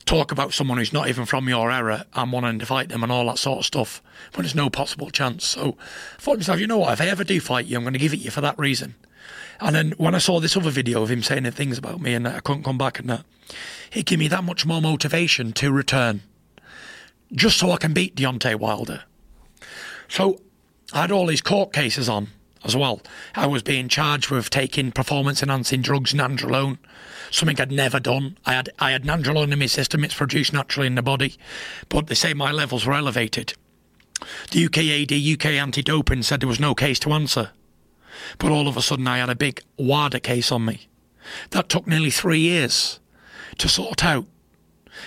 [0.07, 3.13] talk about someone who's not even from your era and wanting to fight them and
[3.13, 4.03] all that sort of stuff
[4.35, 5.45] when there's no possible chance.
[5.45, 5.77] So
[6.17, 7.93] I thought to myself, you know what, if I ever do fight you, I'm going
[7.93, 8.95] to give it you for that reason.
[9.61, 12.25] And then when I saw this other video of him saying things about me and
[12.25, 13.25] that I couldn't come back and that,
[13.93, 16.23] it gave me that much more motivation to return.
[17.33, 19.05] Just so I can beat Deontay Wilder.
[20.09, 20.41] So
[20.93, 22.29] I had all these court cases on
[22.65, 23.01] as well.
[23.35, 26.79] I was being charged with taking performance enhancing drugs, nandrolone,
[27.31, 28.37] something I'd never done.
[28.45, 31.37] I had I had nandrolone in my system; it's produced naturally in the body,
[31.89, 33.55] but they say my levels were elevated.
[34.51, 37.51] The UKAD, UK anti-doping, said there was no case to answer,
[38.39, 40.89] but all of a sudden I had a big WADA case on me.
[41.51, 43.01] That took nearly three years
[43.59, 44.27] to sort out.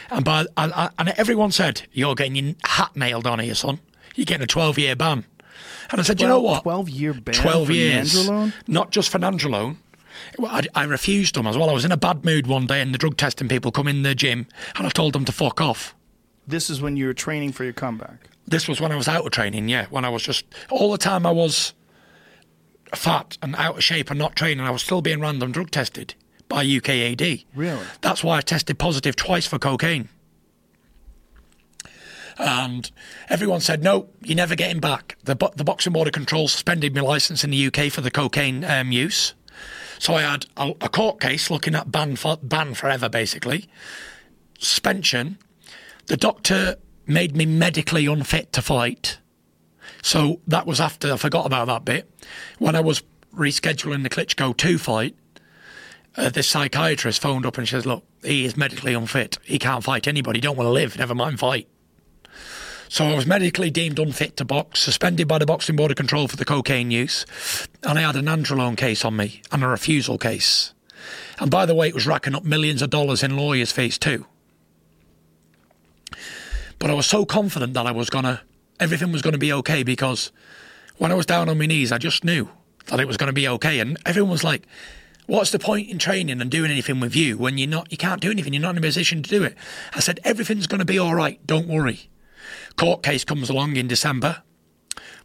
[0.09, 3.79] And by and everyone said you're getting your hat nailed on here, son.
[4.15, 5.25] You're getting a 12-year ban.
[5.91, 6.63] And I said, you know what?
[6.63, 8.29] 12 year ban 12 for years.
[8.67, 9.77] Not just for Nandrolone.
[10.39, 11.69] I, I refused them as well.
[11.69, 14.03] I was in a bad mood one day and the drug testing people come in
[14.03, 15.95] the gym and I told them to fuck off.
[16.47, 18.29] This is when you were training for your comeback.
[18.45, 19.85] This was when I was out of training, yeah.
[19.89, 21.73] When I was just, all the time I was
[22.93, 26.15] fat and out of shape and not training, I was still being random drug tested
[26.49, 27.45] by UKAD.
[27.55, 27.85] Really?
[28.01, 30.09] That's why I tested positive twice for cocaine.
[32.37, 32.89] And
[33.29, 35.17] everyone said, no, you're never getting back.
[35.23, 38.63] The, the Boxing Board of Control suspended my licence in the UK for the cocaine
[38.63, 39.33] um, use.
[39.99, 43.69] So I had a, a court case looking at ban, for, ban forever, basically.
[44.59, 45.37] Suspension.
[46.07, 49.19] The doctor made me medically unfit to fight.
[50.01, 52.09] So that was after I forgot about that bit.
[52.59, 53.03] When I was
[53.35, 55.15] rescheduling the Klitschko 2 fight,
[56.15, 59.39] uh, this psychiatrist phoned up and says, Look, he is medically unfit.
[59.43, 60.39] He can't fight anybody.
[60.39, 61.67] Don't want to live, never mind fight.
[62.93, 66.27] So I was medically deemed unfit to box, suspended by the Boxing Board of Control
[66.27, 67.25] for the cocaine use,
[67.81, 70.75] and I had a nandrolone case on me and a refusal case.
[71.39, 74.27] And by the way, it was racking up millions of dollars in lawyers' fees too.
[76.77, 78.41] But I was so confident that I was gonna,
[78.79, 80.31] everything was gonna be okay because
[80.97, 82.47] when I was down on my knees, I just knew
[82.85, 83.79] that it was gonna be okay.
[83.79, 84.67] And everyone was like,
[85.25, 88.21] What's the point in training and doing anything with you when you're not, you can't
[88.21, 89.57] do anything, you're not in a position to do it?
[89.95, 92.11] I said, Everything's gonna be all right, don't worry.
[92.75, 94.43] Court case comes along in December.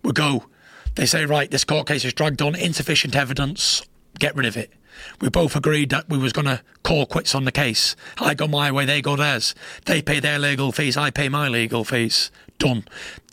[0.02, 0.46] We go,
[0.94, 3.82] they say, right, this court case is dragged on, insufficient evidence,
[4.18, 4.72] get rid of it.
[5.20, 7.94] We both agreed that we was going to call quits on the case.
[8.18, 9.54] I go my way, they go theirs.
[9.84, 12.30] They pay their legal fees, I pay my legal fees.
[12.58, 12.84] Done.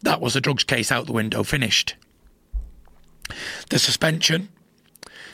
[0.04, 1.96] That was the drugs case out the window, finished.
[3.70, 4.50] The suspension,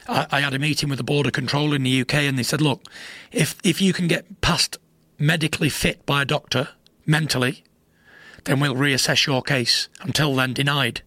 [0.07, 2.43] I, I had a meeting with the Board of Control in the UK and they
[2.43, 2.83] said, look,
[3.31, 4.77] if, if you can get past
[5.17, 6.69] medically fit by a doctor,
[7.05, 7.63] mentally,
[8.45, 9.87] then we'll reassess your case.
[10.01, 11.01] Until then, denied.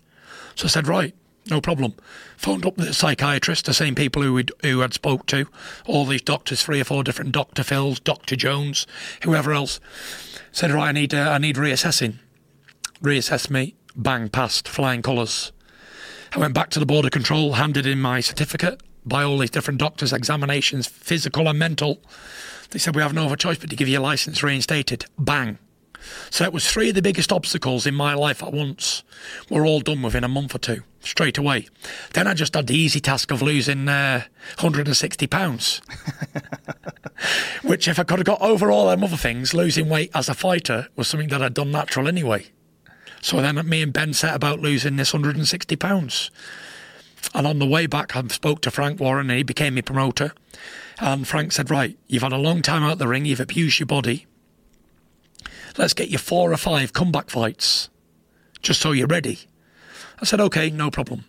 [0.54, 1.14] So I said, right,
[1.50, 1.94] no problem.
[2.36, 5.46] Phoned up the psychiatrist, the same people who who had spoke to,
[5.86, 8.86] all these doctors, three or four different Doctor Phils, Doctor Jones,
[9.22, 9.80] whoever else.
[10.52, 12.14] Said, right, I need uh, I need reassessing.
[13.02, 13.74] Reassess me.
[13.96, 15.52] Bang, passed, flying colours.
[16.32, 19.50] I went back to the Board of Control, handed in my certificate by all these
[19.50, 22.02] different doctors, examinations, physical and mental.
[22.70, 25.06] They said we have no other choice but to give you a license reinstated.
[25.18, 25.58] Bang.
[26.30, 29.02] So it was three of the biggest obstacles in my life at once
[29.48, 31.68] were all done within a month or two, straight away.
[32.12, 34.24] Then I just had the easy task of losing uh,
[34.58, 35.80] 160 pounds,
[37.62, 40.34] which if I could have got over all them other things, losing weight as a
[40.34, 42.46] fighter was something that I'd done natural anyway.
[43.22, 46.30] So then me and Ben set about losing this 160 pounds.
[47.34, 50.32] And on the way back, I spoke to Frank Warren and he became my promoter.
[51.00, 53.86] And Frank said, Right, you've had a long time out the ring, you've abused your
[53.86, 54.26] body
[55.76, 57.90] let's get you four or five comeback fights
[58.62, 59.40] just so you're ready.
[60.20, 61.24] I said, okay, no problem.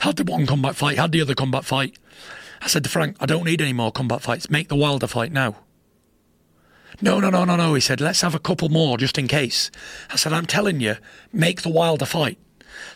[0.00, 1.96] Had the one combat fight, had the other combat fight.
[2.62, 4.50] I said to Frank, I don't need any more combat fights.
[4.50, 5.56] Make the Wilder fight now.
[7.00, 7.74] No, no, no, no, no.
[7.74, 9.70] He said, let's have a couple more just in case.
[10.10, 10.96] I said, I'm telling you,
[11.32, 12.38] make the Wilder fight.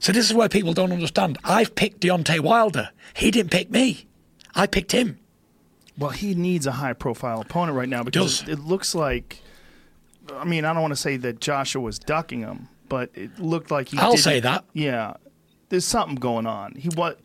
[0.01, 1.39] So this is where people don't understand.
[1.45, 2.91] I've picked Deontay Wilder.
[3.15, 4.07] He didn't pick me.
[4.55, 5.19] I picked him.
[5.97, 9.41] Well, he needs a high profile opponent right now because it looks like
[10.33, 13.71] I mean, I don't want to say that Joshua was ducking him, but it looked
[13.71, 13.99] like he.
[13.99, 14.65] I'll say that.
[14.73, 15.15] Yeah,
[15.69, 16.75] there's something going on.
[16.77, 17.21] He what,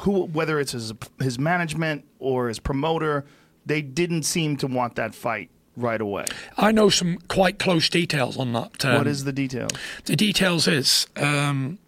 [0.00, 3.24] who whether it's his his management or his promoter,
[3.64, 6.26] they didn't seem to want that fight right away.
[6.56, 8.84] I know some quite close details on that.
[8.84, 9.68] Um, what is the detail?
[10.04, 11.78] The details is um,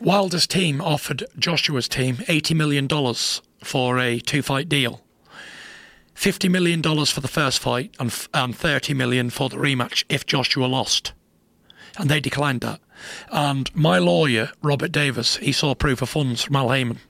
[0.00, 3.14] Wilder's team offered Joshua's team $80 million
[3.62, 5.00] for a two fight deal.
[6.14, 10.66] $50 million for the first fight and, and 30 million for the rematch if Joshua
[10.66, 11.12] lost.
[11.98, 12.80] And they declined that.
[13.30, 17.00] And my lawyer, Robert Davis, he saw proof of funds from Al Haymon.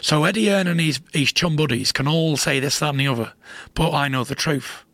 [0.00, 3.08] So Eddie Hearn and his, his chum buddies can all say this, that, and the
[3.08, 3.32] other,
[3.74, 4.84] but I know the truth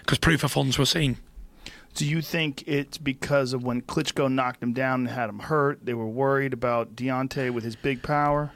[0.00, 1.16] because proof of funds were seen.
[1.94, 5.84] Do you think it's because of when Klitschko knocked him down and had him hurt?
[5.84, 8.52] They were worried about Deontay with his big power.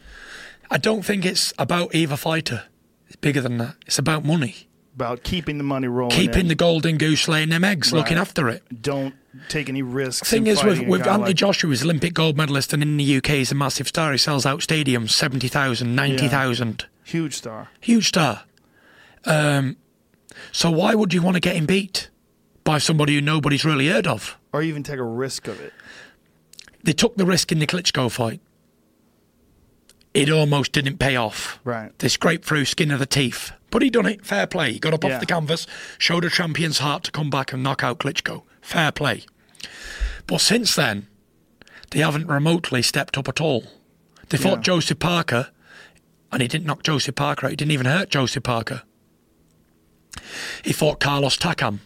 [0.71, 2.65] I don't think it's about either fighter.
[3.15, 3.77] It's bigger than that.
[3.87, 4.67] It's about money.
[4.97, 8.49] About keeping the money rolling, Keeping and the golden goose laying them eggs, looking after
[8.49, 8.63] it.
[8.83, 9.15] don't
[9.49, 10.29] take any risks.
[10.29, 13.27] Thing is, with, with Anthony like- Joshua, he's Olympic gold medalist, and in the UK,
[13.29, 14.11] he's a massive star.
[14.11, 16.87] He sells out stadiums 70,000, 90,000.
[17.05, 17.69] huge star.
[17.81, 18.43] Huge star.
[19.25, 19.77] Um,
[20.51, 22.11] so why would you want to get him beat
[22.65, 24.37] by somebody who nobody's really heard of?
[24.53, 25.73] or even take a risk of it.
[26.83, 28.41] They took the risk in the Klitschko fight.
[30.15, 31.59] It almost didn't pay off.
[31.65, 31.97] Right.
[31.99, 33.51] They scraped through skin of the teeth.
[33.71, 34.25] But he done it.
[34.25, 34.73] Fair play.
[34.73, 35.15] He got up Yeah.
[35.15, 35.67] off the canvas,
[35.99, 38.43] showed a champion's heart to come back and knock out Klitschko.
[38.63, 39.25] Fair play.
[40.29, 41.09] But since then,
[41.91, 43.65] they haven't remotely stepped up at all.
[44.29, 44.63] They fought Yeah.
[44.63, 45.49] Joseph Parker,
[46.31, 47.51] and he didn't knock Joseph Parker out.
[47.51, 48.83] He didn't even hurt Joseph Parker.
[50.63, 51.81] He fought Carlos Takam.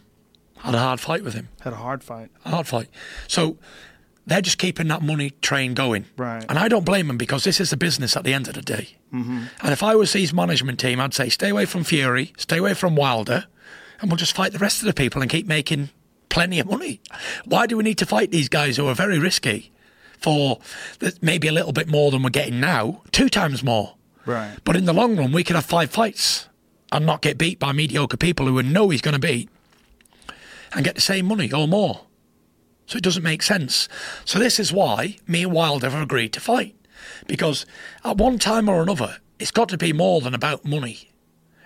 [0.59, 1.49] Had a hard fight with him.
[1.61, 2.31] Had a hard fight.
[2.45, 2.89] A hard fight.
[3.27, 3.59] So
[4.29, 6.05] they're just keeping that money train going.
[6.17, 6.45] Right.
[6.49, 8.63] And I don't blame them because this is a business at the end of the
[8.63, 8.97] day.
[9.13, 9.45] Mm-hmm.
[9.63, 12.75] And if I was his management team, I'd say stay away from Fury, stay away
[12.75, 13.47] from Wilder,
[14.01, 15.91] and we'll just fight the rest of the people and keep making
[16.29, 17.01] plenty of money.
[17.47, 19.73] Why do we need to fight these guys who are very risky
[20.21, 20.61] for
[21.23, 23.95] maybe a little bit more than we're getting now, two times more?
[24.27, 24.59] Right.
[24.65, 26.49] But in the long run, we could have five fights
[26.93, 29.49] and not get beat by mediocre people who we know he's going to beat
[30.75, 32.03] and get the same money or more.
[32.89, 33.87] So it doesn't make sense.
[34.25, 36.75] So this is why me and Wilder have agreed to fight.
[37.27, 37.67] Because
[38.03, 41.11] at one time or another, it's got to be more than about money.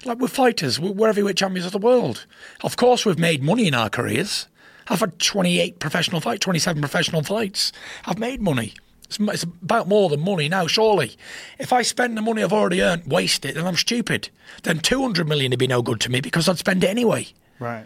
[0.05, 2.27] Like we're fighters, we're heavyweight champions of the world.
[2.65, 4.49] Of course, we've made money in our careers.
[4.89, 7.71] I've had 28 professional fights, 27 professional fights.
[8.05, 8.75] I've made money.
[9.05, 11.17] It's, it's about more than money now, surely.
[11.57, 14.29] If I spend the money I've already earned, waste it, then I'm stupid.
[14.65, 17.29] Then 200 million would be no good to me because I'd spend it anyway.
[17.61, 17.85] Right.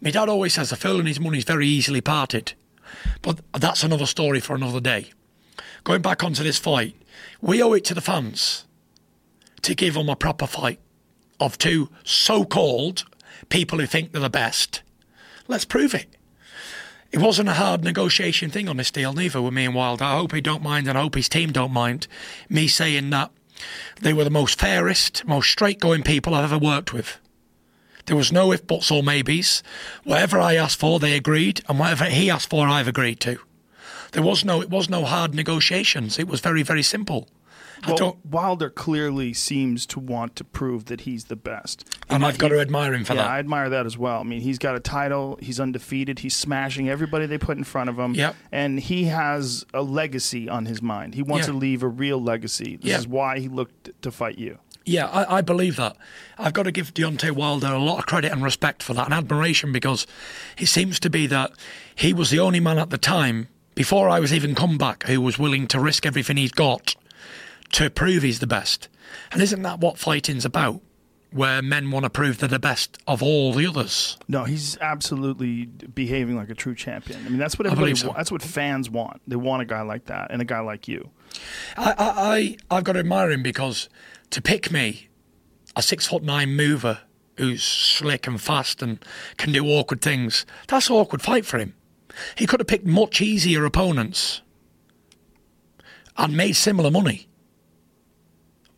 [0.00, 2.54] My dad always says a fool and his money's very easily parted.
[3.20, 5.10] But that's another story for another day.
[5.84, 6.94] Going back onto this fight,
[7.40, 8.66] we owe it to the fans
[9.62, 10.80] to give them a proper fight
[11.40, 13.04] of two so called
[13.48, 14.82] people who think they're the best.
[15.48, 16.16] Let's prove it.
[17.10, 20.04] It wasn't a hard negotiation thing on this deal, neither with me and Wilder.
[20.04, 22.06] I hope he don't mind and I hope his team don't mind
[22.48, 23.30] me saying that
[24.00, 27.18] they were the most fairest, most straight going people I've ever worked with.
[28.06, 29.62] There was no if, buts, or maybes.
[30.04, 33.38] Whatever I asked for, they agreed, and whatever he asked for, I've agreed to.
[34.12, 36.18] There was no, it was no hard negotiations.
[36.18, 37.28] It was very, very simple.
[37.86, 42.48] Well, Wilder clearly seems to want to prove that he's the best, and, I've got
[42.48, 43.30] to admire him for yeah, that.
[43.30, 44.20] I admire that as well.
[44.20, 45.36] I mean, he's got a title.
[45.42, 46.20] He's undefeated.
[46.20, 48.14] He's smashing everybody they put in front of him.
[48.14, 48.36] Yep.
[48.52, 51.14] and he has a legacy on his mind.
[51.14, 51.54] He wants Yeah.
[51.54, 52.76] to leave a real legacy.
[52.76, 52.98] This Yeah.
[52.98, 54.58] is why he looked to fight you.
[54.84, 55.96] Yeah, I, I believe that.
[56.38, 59.14] I've got to give Deontay Wilder a lot of credit and respect for that and
[59.14, 60.06] admiration because
[60.58, 61.52] it seems to be that
[61.94, 65.20] he was the only man at the time, before I was even come back, who
[65.20, 66.94] was willing to risk everything he's got
[67.72, 68.88] to prove he's the best.
[69.30, 70.80] And isn't that what fighting's about?
[71.30, 74.18] Where men want to prove they're the best of all the others.
[74.28, 77.24] No, he's absolutely behaving like a true champion.
[77.24, 77.94] I mean, that's what everybody.
[77.94, 78.12] So.
[78.14, 79.22] That's what fans want.
[79.26, 81.08] They want a guy like that and a guy like you.
[81.78, 83.88] I, I, I, I've got to admire him because
[84.32, 85.08] to pick me,
[85.76, 87.00] a six foot nine mover
[87.38, 89.02] who's slick and fast and
[89.36, 91.74] can do awkward things, that's an awkward fight for him.
[92.36, 94.42] He could have picked much easier opponents
[96.16, 97.28] and made similar money.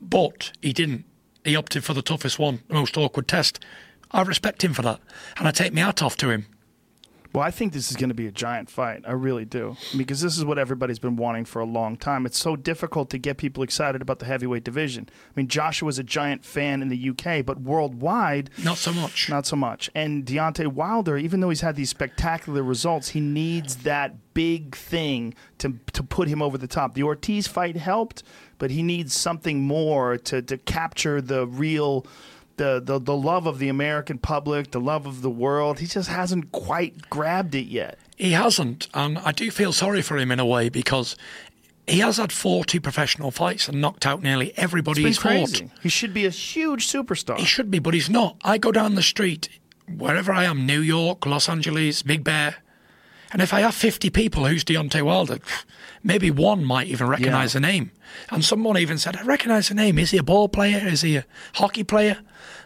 [0.00, 1.04] But he didn't.
[1.44, 3.64] He opted for the toughest one, the most awkward test.
[4.10, 5.00] I respect him for that.
[5.36, 6.46] And I take my hat off to him.
[7.34, 9.02] Well, I think this is going to be a giant fight.
[9.04, 9.76] I really do.
[9.96, 12.26] Because this is what everybody's been wanting for a long time.
[12.26, 15.08] It's so difficult to get people excited about the heavyweight division.
[15.10, 19.28] I mean, Joshua's a giant fan in the UK, but worldwide, Not so much.
[19.28, 19.90] not so much.
[19.96, 25.34] And Deontay Wilder, even though he's had these spectacular results, he needs that big thing
[25.58, 26.94] to to put him over the top.
[26.94, 28.22] The Ortiz fight helped,
[28.58, 32.06] but he needs something more to to capture the real.
[32.56, 36.08] The, the, the love of the American public, the love of the world, he just
[36.08, 37.98] hasn't quite grabbed it yet.
[38.16, 41.16] He hasn't, and I do feel sorry for him in a way because
[41.88, 45.62] he has had 40 professional fights and knocked out nearly everybody he's fought.
[45.82, 47.38] He should be a huge superstar.
[47.38, 48.36] He should be, but he's not.
[48.44, 49.48] I go down the street,
[49.92, 52.56] wherever I am, New York, Los Angeles, Big Bear,
[53.32, 55.40] and if I have 50 people who's Deontay Wilder,
[56.04, 57.60] maybe one might even recognise Yeah.
[57.60, 57.90] the name.
[58.30, 59.98] And someone even said, I recognise the name.
[59.98, 60.80] Is he a ball player?
[60.86, 62.18] Is he a hockey player?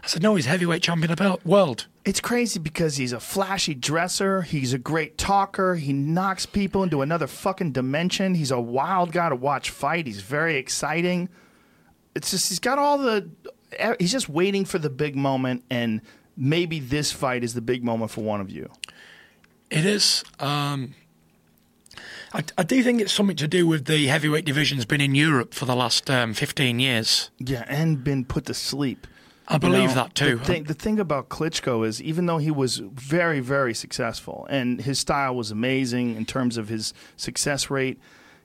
[0.03, 1.87] I said, no, he's heavyweight champion of the world.
[2.05, 4.41] It's crazy because he's a flashy dresser.
[4.41, 5.75] He's a great talker.
[5.75, 8.35] He knocks people into another fucking dimension.
[8.35, 10.07] He's a wild guy to watch fight.
[10.07, 11.29] He's very exciting.
[12.15, 13.29] It's just he's got all the.
[13.99, 16.01] He's just waiting for the big moment, and
[16.35, 18.69] maybe this fight is the big moment for one of you.
[19.69, 20.23] It is.
[20.39, 20.95] Um,
[22.33, 25.53] I, I do think it's something to do with the heavyweight division's been in Europe
[25.53, 27.29] for the last um, 15 years.
[27.37, 29.05] Yeah, and been put to sleep.
[29.49, 30.37] I believe know, that too.
[30.37, 34.81] The thing, the thing about Klitschko is, even though he was very, very successful and
[34.81, 37.99] his style was amazing in terms of his success rate,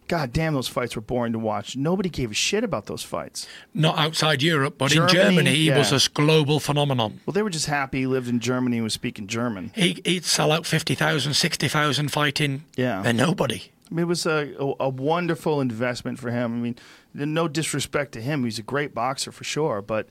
[0.06, 1.76] God damn, those fights were boring to watch.
[1.76, 3.46] Nobody gave a shit about those fights.
[3.72, 7.20] Not outside Europe, but in Germany, Germany, he was a global phenomenon.
[7.24, 9.72] Well, they were just happy he lived in Germany and was speaking German.
[9.74, 13.02] He, he'd sell out 50,000, 60,000 fighting Yeah.
[13.04, 13.70] and nobody.
[13.90, 16.52] I mean, it was a, a, a wonderful investment for him.
[16.52, 16.76] I mean,
[17.14, 19.82] no disrespect to him; he's a great boxer for sure.
[19.82, 20.08] But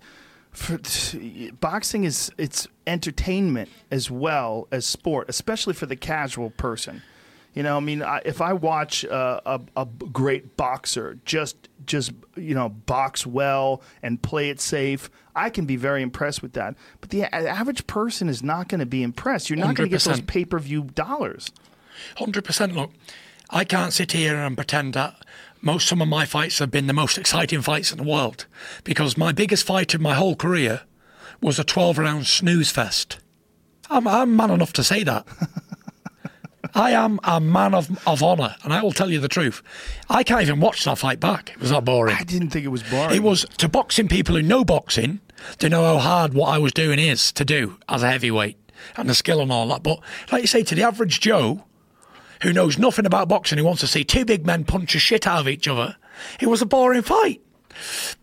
[0.53, 0.79] for,
[1.59, 7.01] boxing is it's entertainment as well as sport, especially for the casual person.
[7.53, 12.13] You know, I mean, I, if I watch uh, a, a great boxer just just
[12.35, 16.75] you know box well and play it safe, I can be very impressed with that.
[17.01, 19.49] But the a- average person is not going to be impressed.
[19.49, 21.51] You're not going to get those pay per view dollars.
[22.17, 22.91] 100% look,
[23.49, 25.23] I can't sit here and pretend that
[25.63, 28.45] most some of my fights have been the most exciting fights in the world
[28.83, 30.81] because my biggest fight in my whole career
[31.41, 33.17] was a 12 round snooze fest.
[33.89, 35.25] I'm, I'm man enough to say that.
[36.75, 39.61] I am a man of, of honour, and I will tell you the truth.
[40.09, 41.51] I can't even watch that fight back.
[41.51, 42.15] It was that boring.
[42.15, 43.15] I didn't think it was boring.
[43.15, 45.19] It was to boxing people who know boxing,
[45.59, 48.57] to know how hard what I was doing is to do as a heavyweight
[48.97, 49.83] and the skill and all that.
[49.83, 49.99] But
[50.31, 51.63] like you say, to the average Joe,
[52.41, 55.25] who knows nothing about boxing who wants to see two big men punch the shit
[55.27, 55.95] out of each other,
[56.39, 57.41] it was a boring fight.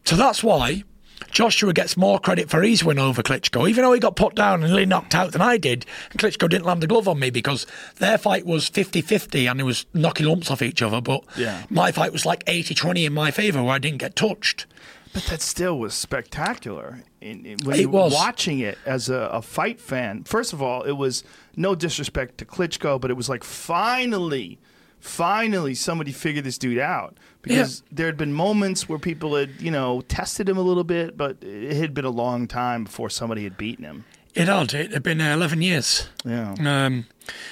[0.05, 0.85] So that's why
[1.31, 4.63] Joshua gets more credit for his win over Klitschko, even though he got put down
[4.63, 5.87] and nearly knocked out than I did.
[6.11, 7.67] And Klitschko didn't land a glove on me because
[7.99, 11.01] their fight was 50 50 and it was knocking lumps off each other.
[11.01, 11.65] But Yeah.
[11.71, 14.67] my fight was like 80 20 in my favour where I didn't get touched.
[15.13, 17.03] But that still was spectacular.
[17.21, 17.45] When
[17.77, 20.25] It you were watching it as a, a fight fan.
[20.25, 21.23] First of all, it was
[21.57, 24.59] no disrespect to Klitschko, but it was like finally,
[24.99, 29.71] finally somebody figured this dude out because there had been moments where people had you
[29.71, 33.45] know tested him a little bit, but it had been a long time before somebody
[33.45, 34.05] had beaten him.
[34.35, 34.73] It had.
[34.75, 36.09] It had been uh, 11 years.
[36.25, 36.55] Yeah.
[36.61, 37.07] Um,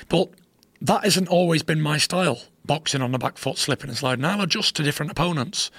[0.09, 0.31] but
[0.81, 2.41] that hasn't always been my style.
[2.69, 4.25] Boxing on the back foot, slipping and sliding.
[4.25, 5.71] I'll adjust to different opponents.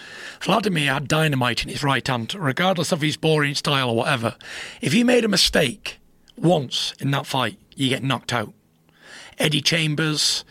[0.42, 4.36] Vladimir had dynamite in his right hand, regardless of his boring style or whatever.
[4.82, 6.00] If he made a mistake
[6.36, 8.54] once in that fight, you get knocked out.
[9.38, 10.44] Eddie Chambers,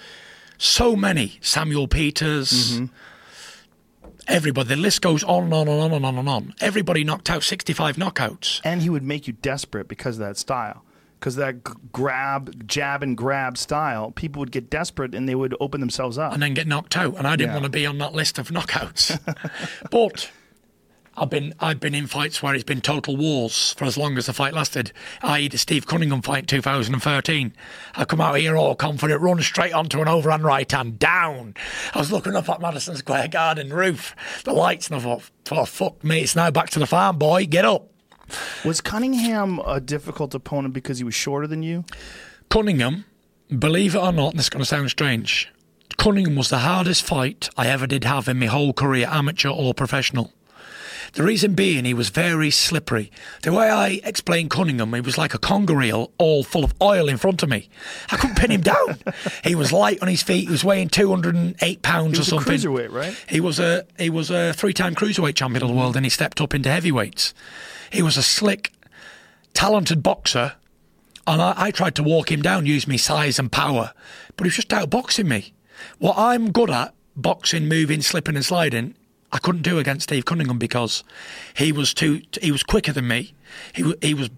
[0.58, 1.38] so many.
[1.40, 2.72] Samuel Peters.
[2.78, 2.86] Mm-hmm.
[4.28, 4.68] Everybody.
[4.68, 6.54] The list goes on and on and on and on and on.
[6.60, 8.60] Everybody knocked out 65 knockouts.
[8.62, 10.84] and he would make you desperate because of that style.
[11.18, 15.54] Because that g- grab, jab, and grab style, people would get desperate and they would
[15.58, 16.32] open themselves up.
[16.32, 17.16] and then get knocked out.
[17.16, 17.54] And I didn't Yeah.
[17.54, 19.18] want to be on that list of knockouts.
[19.90, 20.30] but
[21.16, 24.26] I've been I've been in fights where it's been total wars for as long as
[24.26, 24.92] the fight lasted.
[25.20, 25.48] I.e.
[25.48, 27.52] the Steve Cunningham fight in 2013.
[27.96, 31.54] I come out here all confident, run straight onto an overhand right hand, down.
[31.92, 34.14] I was looking up at Madison Square Garden roof,
[34.44, 37.46] the lights, and I thought, oh, fuck me, it's now back to the farm, boy,
[37.46, 37.88] get up.
[38.64, 41.84] Was Cunningham a difficult opponent because he was shorter than you?
[42.50, 43.04] Cunningham,
[43.56, 45.50] believe it or not, this is going to sound strange,
[45.98, 49.74] Cunningham was the hardest fight I ever did have in my whole career, amateur or
[49.74, 50.32] professional.
[51.14, 53.10] The reason being, he was very slippery.
[53.42, 57.08] The way I explained Cunningham, he was like a conger eel, all full of oil
[57.08, 57.68] in front of me.
[58.10, 58.98] I couldn't pin him down.
[59.44, 60.44] he was light on his feet.
[60.44, 62.52] He was weighing 208 pounds or something.
[62.54, 63.16] cruiserweight, right?
[63.28, 66.40] He was a he was a three-time cruiserweight champion of the world, and he stepped
[66.40, 67.32] up into heavyweights.
[67.90, 68.72] He was a slick,
[69.54, 70.54] talented boxer,
[71.26, 73.92] and I, I tried to walk him down, use me size and power,
[74.36, 75.52] but he was just outboxing me.
[75.98, 78.94] What I'm good at, boxing, moving, slipping and sliding,
[79.30, 81.04] I couldn't do against Steve Cunningham because
[81.54, 83.34] he was too he was quicker than me.
[83.74, 84.30] He he was.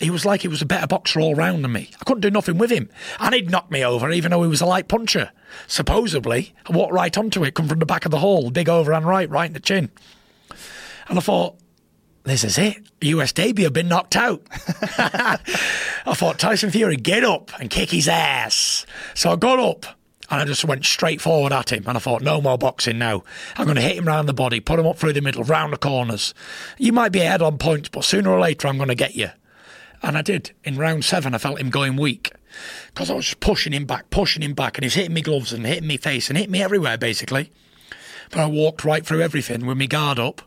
[0.00, 1.88] He was like he was a better boxer all round than me.
[2.00, 2.90] I couldn't do nothing with him.
[3.20, 5.30] And he'd knock me over, even though he was a light puncher.
[5.68, 9.06] Supposedly, I walked right onto it, come from the back of the hall, big overhand
[9.06, 9.90] right, right in the chin.
[11.08, 11.58] And I thought,
[12.24, 12.78] this is it.
[13.02, 14.42] US debut been knocked out.
[14.50, 18.86] I thought Tyson Fury get up and kick his ass.
[19.14, 19.86] So I got up
[20.30, 21.84] and I just went straight forward at him.
[21.86, 23.24] And I thought, no more boxing now.
[23.56, 25.72] I'm going to hit him round the body, put him up through the middle, round
[25.72, 26.32] the corners.
[26.78, 29.28] You might be ahead on points, but sooner or later I'm going to get you.
[30.02, 30.52] And I did.
[30.64, 32.32] In round seven, I felt him going weak
[32.86, 35.52] because I was just pushing him back, pushing him back, and he's hitting me gloves
[35.52, 37.50] and hitting me face and hitting me everywhere, basically.
[38.30, 40.42] But I walked right through everything with my guard up.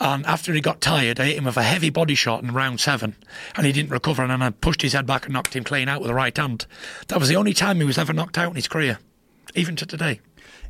[0.00, 2.80] And after he got tired, I hit him with a heavy body shot in round
[2.80, 3.16] seven,
[3.54, 4.22] and he didn't recover.
[4.22, 6.34] And then I pushed his head back and knocked him clean out with the right
[6.34, 6.66] hand.
[7.08, 8.98] That was the only time he was ever knocked out in his career,
[9.54, 10.20] even to today.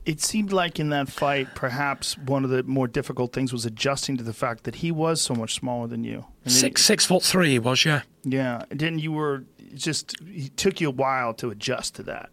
[0.05, 4.17] It seemed like in that fight, perhaps one of the more difficult things was adjusting
[4.17, 6.25] to the fact that he was so much smaller than you.
[6.45, 8.03] And Six six foot three he was, yeah.
[8.25, 10.15] Yeah, and then you were just.
[10.27, 12.31] It took you a while to adjust to that.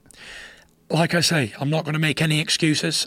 [0.89, 3.05] Like I say, I'm not going to make any excuses.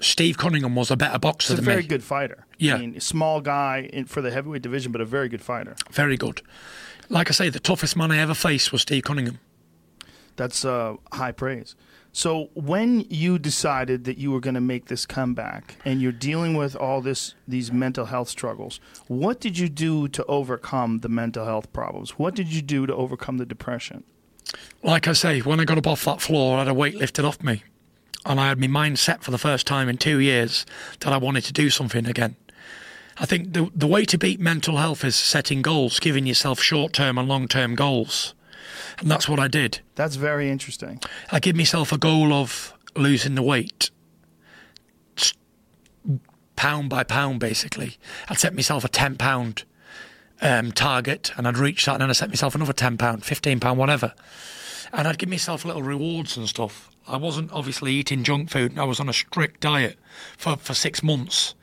[0.00, 1.88] Steve Cunningham was a better boxer He's a very me.
[1.88, 2.46] good fighter.
[2.58, 2.76] Yeah.
[2.76, 5.76] I mean, small guy in, for the heavyweight division, but a very good fighter.
[5.90, 6.42] Very good.
[7.08, 9.40] Like I say, the toughest man I ever faced was Steve Cunningham.
[10.36, 11.74] That's uh, high praise.
[12.12, 16.54] So when you decided that you were going to make this comeback, and you're dealing
[16.54, 21.44] with all this these mental health struggles, what did you do to overcome the mental
[21.44, 22.18] health problems?
[22.18, 24.04] What did you do to overcome the depression?
[24.82, 27.24] Like I say, when I got up off that floor, I had a weight lifted
[27.24, 27.62] off me.
[28.28, 30.66] And I had my mind set for the first time in two years
[31.00, 32.36] that I wanted to do something again.
[33.16, 36.92] I think the, the way to beat mental health is setting goals, giving yourself short
[36.92, 38.34] term and long term goals.
[38.98, 39.80] And that's what I did.
[39.94, 41.00] That's very interesting.
[41.32, 43.90] I give myself a goal of losing the weight,
[46.54, 47.96] pound by pound, basically.
[48.28, 49.64] I'd set myself a ten pound
[50.42, 53.58] um, target, and I'd reach that, and then I set myself another ten pound, fifteen
[53.58, 54.12] pound, whatever.
[54.92, 56.90] And I'd give myself little rewards and stuff.
[57.08, 58.78] I wasn't obviously eating junk food.
[58.78, 59.96] I was on a strict diet
[60.36, 61.54] for, for six months,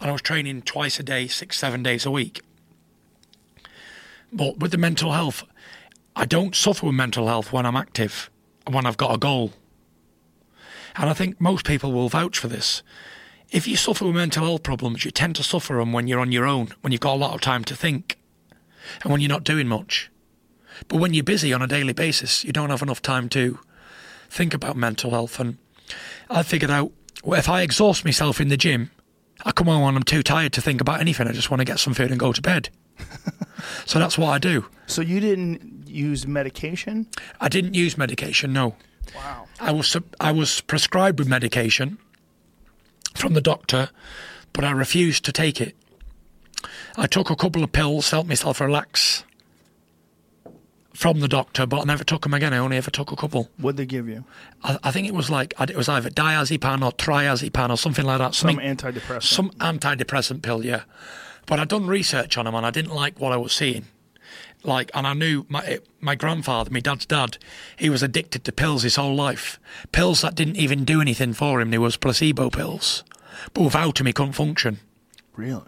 [0.00, 2.40] and I was training twice a day, six seven days a week.
[4.32, 5.44] But with the mental health,
[6.16, 8.28] I don't suffer with mental health when I'm active,
[8.68, 9.52] when I've got a goal.
[10.96, 12.82] And I think most people will vouch for this.
[13.50, 16.32] If you suffer with mental health problems, you tend to suffer them when you're on
[16.32, 18.18] your own, when you've got a lot of time to think,
[19.02, 20.10] and when you're not doing much.
[20.88, 23.60] But when you're busy on a daily basis, you don't have enough time to
[24.28, 25.40] think about mental health.
[25.40, 25.58] And
[26.30, 26.92] I figured out
[27.24, 28.90] well, if I exhaust myself in the gym,
[29.44, 31.26] I come home and I'm too tired to think about anything.
[31.26, 32.70] I just want to get some food and go to bed.
[33.86, 34.66] so that's what I do.
[34.86, 37.06] So you didn't use medication?
[37.40, 38.52] I didn't use medication.
[38.52, 38.76] No.
[39.14, 39.46] Wow.
[39.60, 41.98] I was I was prescribed with medication
[43.14, 43.90] from the doctor,
[44.52, 45.74] but I refused to take it.
[46.96, 49.24] I took a couple of pills to help myself relax
[50.98, 52.52] from the doctor, but I never took them again.
[52.52, 53.48] I only ever took a couple.
[53.56, 54.24] What'd they give you?
[54.64, 58.18] I, I think it was like it was either diazepam or triazepam or something like
[58.18, 58.34] that.
[58.34, 59.22] Some antidepressant.
[59.22, 60.82] some antidepressant pill, yeah.
[61.46, 63.84] But I'd done research on them and I didn't like what I was seeing.
[64.64, 67.38] Like, and I knew my my grandfather, my dad's dad,
[67.76, 69.60] he was addicted to pills his whole life.
[69.92, 71.70] Pills that didn't even do anything for him.
[71.70, 73.04] They was placebo pills,
[73.54, 74.80] but without him he couldn't function.
[75.36, 75.62] really?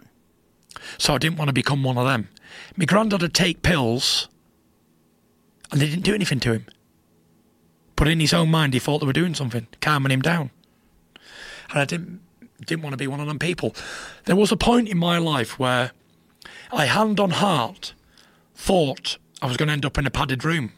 [0.97, 2.27] So I didn't want to become one of them.
[2.75, 4.27] My granddad would take pills,
[5.71, 6.65] and they didn't do anything to him.
[7.95, 10.51] But in his own mind, he thought they were doing something, calming him down.
[11.69, 12.21] And I didn't
[12.65, 13.75] didn't want to be one of them people.
[14.25, 15.91] There was a point in my life where
[16.71, 17.93] I, hand on heart,
[18.55, 20.73] thought I was going to end up in a padded room.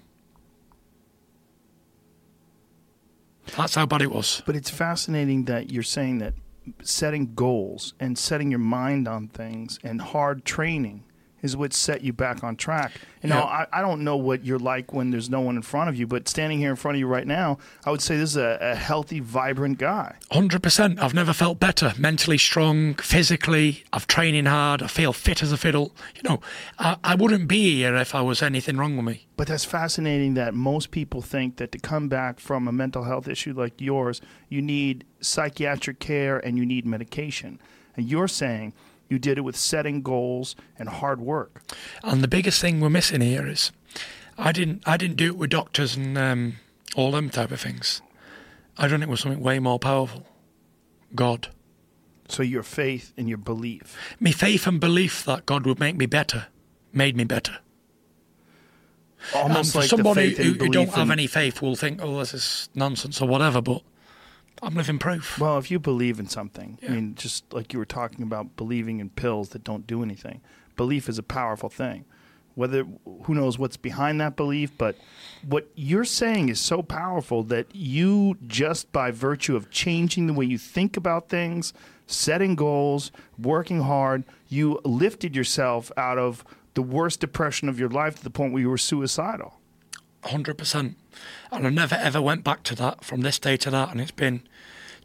[3.58, 4.42] That's how bad it was.
[4.46, 6.34] But it's fascinating that you're saying that
[6.82, 11.04] setting goals and setting your mind on things and hard training
[11.44, 12.94] is what set you back on track.
[13.22, 13.44] You know, Yeah.
[13.44, 16.08] I, I don't know what you're like when there's no one in front of you,
[16.08, 18.58] but standing here in front of you right now, I would say this is a,
[18.62, 20.16] a healthy, vibrant guy.
[20.32, 21.00] Hundred percent.
[21.00, 21.94] I've never felt better.
[21.98, 23.84] Mentally strong, physically.
[23.94, 24.82] I've training hard.
[24.82, 25.94] I feel fit as a fiddle.
[26.16, 26.42] You know,
[26.80, 29.28] I, I wouldn't be here if I was anything wrong with me.
[29.36, 33.28] But that's fascinating that most people think that to come back from a mental health
[33.28, 37.60] issue like yours, you need psychiatric care and you need medication.
[37.98, 38.74] And you're saying
[39.14, 41.62] you did it with setting goals and hard work.
[42.04, 43.72] And the biggest thing we're missing here is,
[44.38, 44.82] I didn't.
[44.88, 46.56] I didn't do it with doctors and um,
[46.96, 48.02] all them type of things.
[48.76, 50.26] I done it with something way more powerful.
[51.14, 51.50] God.
[52.28, 53.96] So your faith and your belief.
[54.20, 56.48] Me faith and belief that God would make me better
[56.92, 57.60] made me better.
[59.36, 62.70] Almost and like somebody who, who don't have any faith will think, oh, this is
[62.74, 63.62] nonsense or whatever.
[63.62, 63.84] But
[64.64, 65.40] I'm living proof.
[65.40, 69.00] Well, if you believe in something, I mean, just like you were talking about believing
[69.00, 70.42] in pills that don't do anything,
[70.76, 72.06] belief is a powerful thing.
[72.56, 72.86] Whether
[73.24, 74.96] who knows what's behind that belief, but
[75.44, 80.46] what you're saying is so powerful that you just by virtue of changing the way
[80.46, 81.74] you think about things,
[82.06, 86.44] setting goals, working hard, you lifted yourself out of
[86.76, 89.60] the worst depression of your life to the point where you were suicidal.
[90.24, 90.96] hundred percent.
[91.52, 94.12] And I never ever went back to that from this day to that, and it's
[94.12, 94.44] been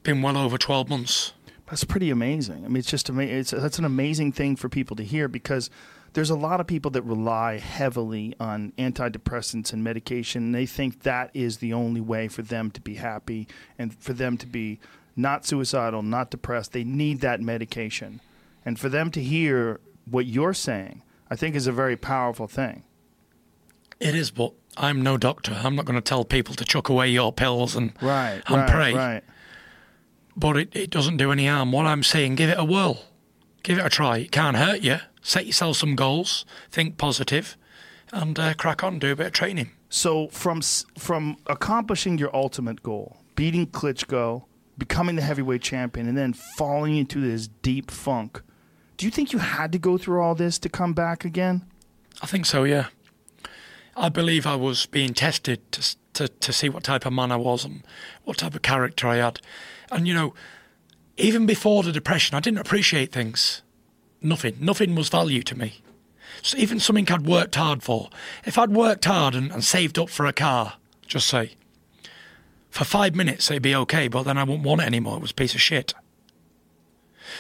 [0.03, 1.33] been well over twelve months.
[1.67, 2.65] That's pretty amazing.
[2.65, 3.37] I mean, it's just amazing.
[3.37, 5.69] It's, that's an amazing thing for people to hear because
[6.15, 10.53] there's a lot of people that rely heavily on antidepressants and medication.
[10.53, 13.47] They think that is the only way for them to be happy
[13.79, 14.81] and for them to be
[15.15, 16.73] not suicidal, not depressed.
[16.73, 18.23] They need that medication.
[18.65, 22.85] And for them to hear what you're saying, I think is a very powerful thing.
[24.01, 25.53] It is, but I'm no doctor.
[25.63, 28.41] I'm not going to tell people to chuck away your pills and Right.
[28.47, 28.95] and right, pray.
[28.95, 29.25] Right.
[30.39, 31.73] But it, it doesn't do any harm.
[31.73, 33.03] What I'm saying, give it a whirl,
[33.65, 34.19] give it a try.
[34.19, 34.99] It can't hurt you.
[35.21, 37.57] Set yourself some goals, think positive,
[38.13, 39.01] and uh, crack on.
[39.01, 39.73] Do a bit of training.
[39.91, 40.61] So from
[40.97, 44.45] from accomplishing your ultimate goal, beating Klitschko,
[44.77, 48.43] becoming the heavyweight champion, and then falling into this deep funk,
[48.97, 51.65] do you think you had to go through all this to come back again?
[52.23, 52.87] I think so, yeah.
[53.97, 57.37] I believe I was being tested to, to, to see what type of man I
[57.37, 57.83] was and
[58.25, 59.41] what type of character I had.
[59.91, 60.35] And, you know,
[61.17, 63.63] even before the depression, I didn't appreciate things.
[64.21, 64.57] Nothing.
[64.61, 65.83] Nothing was value to me.
[66.43, 68.11] So even something I'd worked hard for.
[68.45, 70.75] If I'd worked hard and, and saved up for a car,
[71.07, 71.53] just say,
[72.71, 75.17] for five minutes it'd be okay, but then I wouldn't want it anymore.
[75.17, 75.95] It was a piece of shit.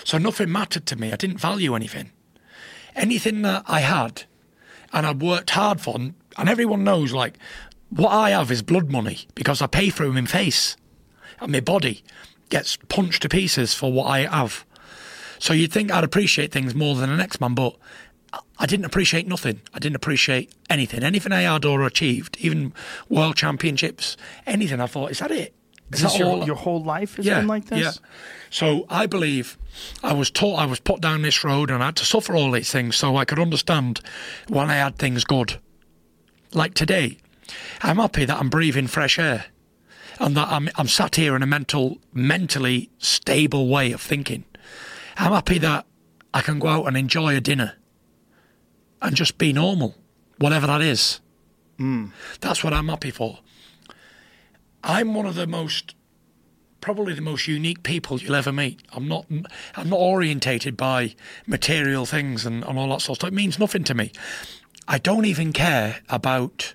[0.05, 1.12] So nothing mattered to me.
[1.12, 2.11] I didn't value anything.
[2.96, 4.24] Anything that I had
[4.92, 6.14] and I'd worked hard for, and,
[6.49, 7.38] everyone knows, like,
[7.90, 10.76] what I have is blood money because I pay for it in face.
[11.40, 12.03] And my body
[12.49, 14.64] gets punched to pieces for what I have.
[15.38, 17.76] So you'd think I'd appreciate things more than the next man, but
[18.59, 19.61] I- didn't appreciate nothing.
[19.72, 21.03] I didn't appreciate anything.
[21.03, 22.72] Anything I had or achieved, even
[23.09, 25.55] world championships, anything, I thought, is that it?
[25.92, 26.44] Is Is that your, all?
[26.44, 27.78] your whole life has been like this?
[27.78, 27.92] Yeah.
[28.51, 29.57] So I believe
[30.03, 32.51] I was taught, I was put down this road and I had to suffer all
[32.51, 34.01] these things so I could understand
[34.49, 35.59] when I had things good.
[36.53, 37.16] Like today,
[37.80, 39.46] I'm happy that I'm breathing fresh air
[40.19, 44.45] and that I'm, I'm sat here in a mental, mentally stable way of thinking.
[45.16, 45.87] I'm happy that
[46.35, 47.75] I can go out and enjoy a dinner
[49.01, 49.95] and just be normal,
[50.39, 51.21] whatever that is.
[51.79, 52.07] Hmm.
[52.41, 53.39] That's what I'm happy for.
[54.83, 55.95] I'm one of the most,
[56.81, 58.83] probably the most unique people you'll ever meet.
[58.93, 59.27] I'm not,
[59.77, 61.14] I'm not orientated by
[61.47, 63.29] material things and, and all that sort of stuff.
[63.29, 64.12] It means nothing to me.
[64.87, 66.75] I don't even care about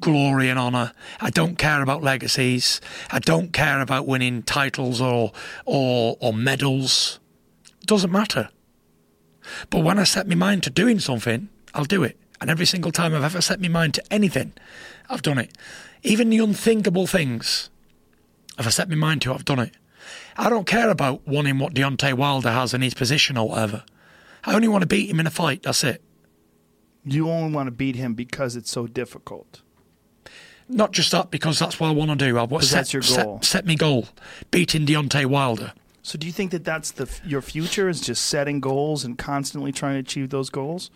[0.00, 0.92] glory and honour.
[1.20, 2.80] I don't care about legacies.
[3.10, 5.32] I don't care about winning titles or
[5.64, 7.18] or or medals.
[7.80, 8.50] It doesn't matter.
[9.70, 12.18] But when I set my mind to doing something, I'll do it.
[12.40, 14.52] And every single time I've ever set my mind to anything,
[15.08, 15.56] I've done it.
[16.02, 17.70] Even the unthinkable things,
[18.58, 19.74] if I set my mind to, I've done it.
[20.36, 23.84] I don't care about wanting what Deontay Wilder has in his position or whatever.
[24.44, 25.62] I only want to beat him in a fight.
[25.62, 26.02] That's it.
[27.04, 29.62] You only want to beat him because it's so difficult.
[30.68, 32.38] Not just that, because that's what I want to do.
[32.38, 33.38] I want set, that's your goal.
[33.40, 34.08] Set, set me goal,
[34.50, 35.72] beating Deontay Wilder.
[36.02, 39.72] So, do you think that that's the your future is just setting goals and constantly
[39.72, 40.90] trying to achieve those goals?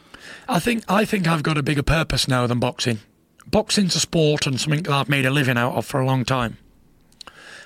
[0.48, 3.00] I think I think I've got a bigger purpose now than boxing.
[3.46, 6.24] Boxing's a sport and something that I've made a living out of for a long
[6.24, 6.58] time.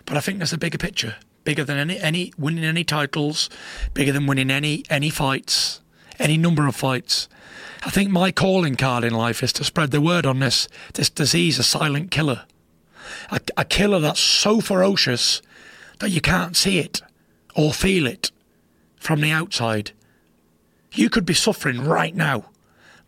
[0.07, 3.51] But I think there's a bigger picture, bigger than any any winning any titles,
[3.93, 5.81] bigger than winning any any fights,
[6.19, 7.29] any number of fights.
[7.85, 11.11] I think my calling card in life is to spread the word on this this
[11.11, 12.47] disease, a silent killer,
[13.31, 15.43] a, a killer that's so ferocious
[15.99, 17.03] that you can't see it
[17.55, 18.31] or feel it
[18.97, 19.93] from the outside.
[20.93, 22.47] You could be suffering right now,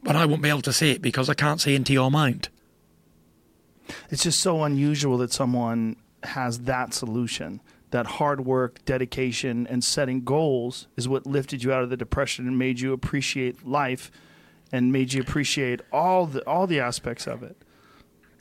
[0.03, 2.51] but I won't be able to see it because I can't see into your mind.
[4.11, 7.62] It's just so unusual that someone has that solution.
[7.93, 12.47] That hard work, dedication, and setting goals is what lifted you out of the depression
[12.47, 14.11] and made you appreciate life
[14.73, 17.57] and made you appreciate all the all the aspects of it.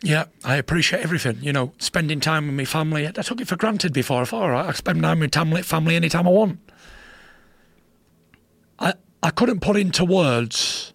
[0.04, 1.38] Yeah, I appreciate everything.
[1.42, 3.08] You know, spending time with my family.
[3.08, 4.22] I took it for granted before.
[4.22, 6.60] I thought, right, I spend time with family, family anytime I want.
[8.80, 10.94] I I couldn't put into words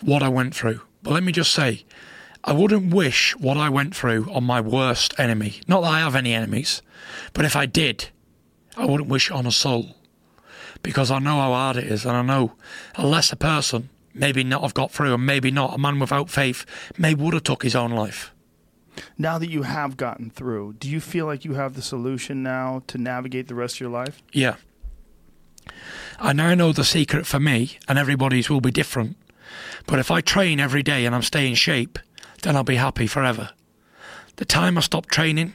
[0.00, 0.80] what I went through.
[1.02, 1.84] But let me just say,
[2.42, 5.60] I wouldn't wish what I went through on my worst enemy.
[5.68, 6.82] Not that I have any enemies,
[7.32, 8.08] but if I did,
[8.76, 9.96] I wouldn't wish on a soul.
[10.82, 12.54] Because I know how hard it is, and I know
[12.94, 15.74] a lesser person maybe not have got through, and maybe not.
[15.74, 16.64] A man without faith
[16.98, 18.32] may would have took his own life.
[19.16, 22.82] Now that you have gotten through, do you feel like you have the solution now
[22.88, 24.22] to navigate the rest of your life?
[24.32, 24.56] Yeah.
[26.18, 29.16] I now know the secret for me, and everybody's will be different.
[29.86, 31.98] But if I train every day and I'm staying shape,
[32.42, 33.50] then I'll be happy forever.
[34.36, 35.54] The time I stop training,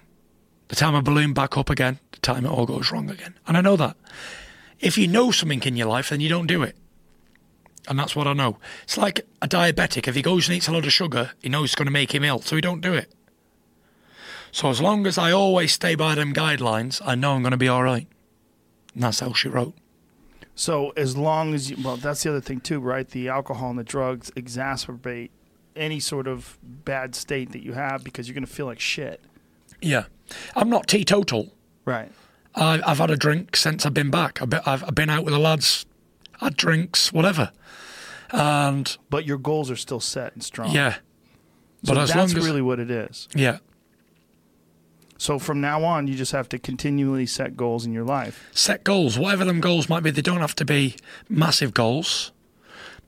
[0.68, 3.36] the time I balloon back up again, the time it all goes wrong again.
[3.48, 3.96] And I know that.
[4.80, 6.76] If you know something in your life, then you don't do it.
[7.88, 8.58] And that's what I know.
[8.84, 10.08] It's like a diabetic.
[10.08, 12.14] If he goes and eats a lot of sugar, he knows it's going to make
[12.14, 13.12] him ill, so he don't do it.
[14.52, 17.58] So as long as I always stay by them guidelines, I know I'm going to
[17.58, 18.08] be all right.
[18.94, 19.76] And that's how she wrote.
[20.56, 23.08] So as long as you, well, that's the other thing too, right?
[23.08, 25.30] The alcohol and the drugs exacerbate
[25.76, 29.22] any sort of bad state that you have because you're going to feel like shit.
[29.82, 30.06] Yeah,
[30.56, 31.54] I'm not teetotal.
[31.84, 32.10] Right.
[32.56, 34.42] I, I've had a drink since I've been back.
[34.42, 35.86] I've been, I've been out with the lads,
[36.40, 37.52] had drinks, whatever.
[38.32, 40.72] And But your goals are still set and strong.
[40.72, 40.96] yeah,
[41.84, 43.28] So but as that's long as really what it is.
[43.36, 43.58] yeah,
[45.18, 48.48] So from now on, you just have to continually set goals in your life.
[48.52, 50.12] set goals, whatever them goals might be.
[50.12, 50.96] They don't have to be
[51.30, 52.32] massive goals,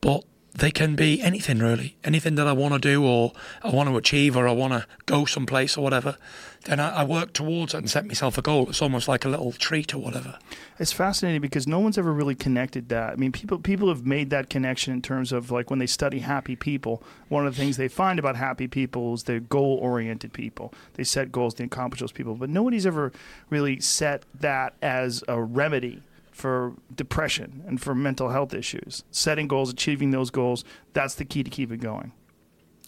[0.02, 1.98] but they can be anything really.
[2.04, 4.86] Anything that I want to do or I want to achieve or I want to
[5.06, 6.18] go someplace or whatever.
[6.66, 8.70] Then I, I work towards it and set myself a goal.
[8.70, 10.38] It's almost like a little treat or whatever.
[10.80, 13.14] It's fascinating because no one's ever really connected that.
[13.14, 16.20] I mean, people people have made that connection in terms of like when they study
[16.20, 17.02] happy people.
[17.30, 20.74] One of the things they find about happy people is they're goal oriented people.
[20.94, 22.36] They set goals, they accomplish those people.
[22.36, 23.12] But nobody's ever
[23.50, 29.04] really set that as a remedy for depression and for mental health issues.
[29.12, 32.12] Setting goals, achieving those goals, that's the key to keep it going.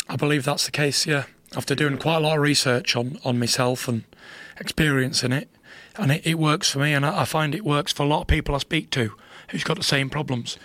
[0.08, 1.26] I believe that's the case, yeah.
[1.56, 4.04] After doing quite a lot of research on, on myself and
[4.60, 5.50] experiencing it,
[5.98, 8.22] and it, it works for me, and I, I find it works for a lot
[8.22, 9.14] of people I speak to
[9.50, 10.58] who's got the same problems.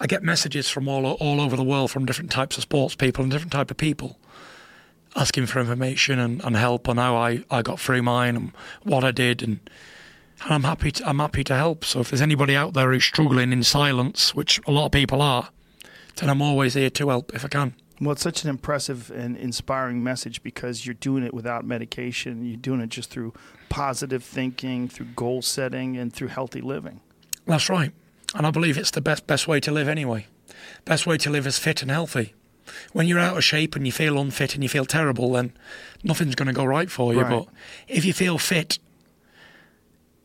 [0.00, 3.22] I get messages from all all over the world from different types of sports people
[3.22, 4.16] and different type of people
[5.16, 8.52] asking for information and, and help on how I, I got through mine and
[8.84, 9.58] what I did and
[10.44, 11.84] and I'm happy to, I'm happy to help.
[11.84, 15.20] So if there's anybody out there who's struggling in silence, which a lot of people
[15.20, 15.48] are,
[16.16, 17.74] then I'm always here to help if I can.
[18.00, 22.44] Well, it's such an impressive and inspiring message because you're doing it without medication.
[22.44, 23.34] You're doing it just through
[23.68, 27.00] positive thinking, through goal setting, and through healthy living.
[27.46, 27.92] That's right.
[28.34, 30.26] And I believe it's the best best way to live anyway.
[30.84, 32.34] Best way to live is fit and healthy.
[32.92, 35.52] When you're out of shape and you feel unfit and you feel terrible, then
[36.04, 37.22] nothing's going to go right for you.
[37.22, 37.30] Right.
[37.30, 37.48] But
[37.88, 38.78] if you feel fit,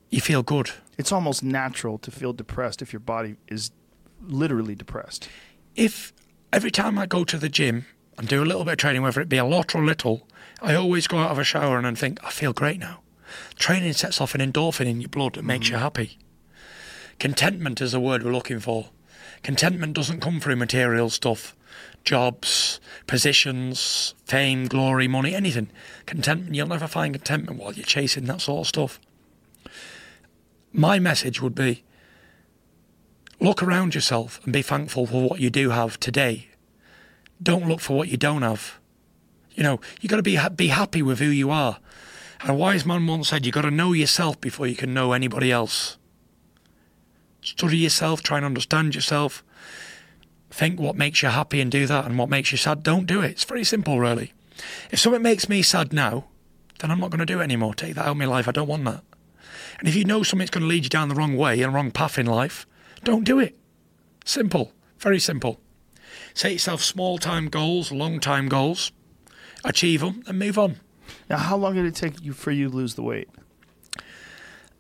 [0.10, 0.72] you feel good.
[0.98, 3.72] It's almost natural to feel depressed if your body is
[4.22, 5.30] literally depressed.
[5.76, 6.14] If
[6.54, 7.86] every time I go to the gym
[8.18, 10.28] and do a little bit of training, whether it be a lot or little,
[10.62, 13.02] I always go out of a shower and then think, I feel great now.
[13.56, 15.84] Training sets off an endorphin in your blood that makes you mm-hmm.
[15.84, 16.20] happy.
[17.20, 18.90] Contentment is a word we're looking for.
[19.42, 21.56] Contentment doesn't come through material stuff,
[22.04, 25.70] jobs, positions, fame, glory, money, anything.
[26.06, 29.00] Contentment, you'll never find contentment while you're chasing that sort of stuff.
[30.72, 31.84] My message would be
[33.44, 36.48] look around yourself and be thankful for what you do have today.
[37.42, 38.80] Don't look for what you don't have.
[39.54, 41.80] You know, you got to be ha- be happy with who you are.
[42.42, 45.14] And a wise man once said, you got to know yourself before you can know
[45.14, 45.98] anybody else.
[47.42, 49.44] Study yourself, try and understand yourself.
[50.50, 53.22] Think what makes you happy and do that, and what makes you sad, don't do
[53.22, 53.32] it.
[53.32, 54.34] It's very simple, really.
[54.92, 56.26] If something makes me sad now,
[56.80, 57.74] then I'm not going to do it anymore.
[57.74, 58.48] Take that out of my life.
[58.48, 59.04] I don't want that.
[59.80, 61.92] And if you know something's going to lead you down the wrong way and wrong
[61.92, 62.66] path in life,
[63.04, 63.58] don't do it.
[64.26, 64.72] Simple.
[65.00, 65.60] Very simple.
[66.34, 68.92] Set yourself small time goals, long time goals,
[69.64, 70.78] achieve them, and move on.
[71.30, 73.30] Now, how long did it take you for you to lose the weight?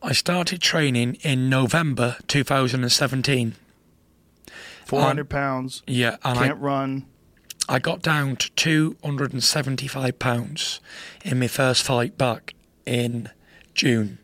[0.01, 3.55] I started training in November 2017.
[4.85, 5.83] 400 pounds.
[5.87, 7.05] Yeah, and Can't run.
[7.69, 10.79] I, I got down to 275 pounds
[11.23, 12.53] in my first fight back
[12.85, 13.29] in
[13.73, 14.19] June.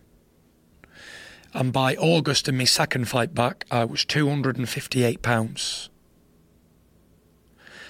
[1.54, 5.90] And by August in my second fight back, I was 258 pounds.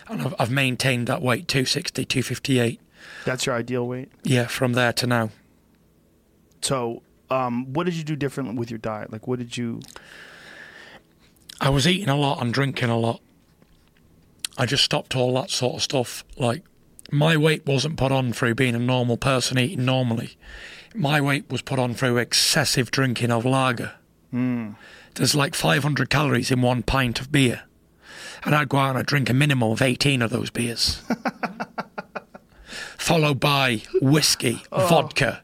[0.08, 2.82] And I've, I've maintained that weight, 260, 258.
[3.26, 4.12] That's your ideal weight.
[4.24, 5.30] Yeah, from there to now.
[6.62, 9.12] So, um, what did you do differently with your diet?
[9.12, 9.82] Like, what did you?
[11.62, 13.22] I was eating a lot and drinking a lot.
[14.58, 16.24] I just stopped all that sort of stuff.
[16.38, 16.64] Like,
[17.12, 20.38] my weight wasn't put on through being a normal person eating normally.
[20.96, 23.94] My weight was put on through excessive drinking of lager.
[24.32, 24.72] Hmm.
[25.16, 27.64] There's like 500 calories in one pint of beer.
[28.44, 31.02] And I'd go out and I'd drink a minimum of 18 of those beers.
[32.98, 34.88] Followed by whiskey, oh.
[34.88, 35.44] vodka,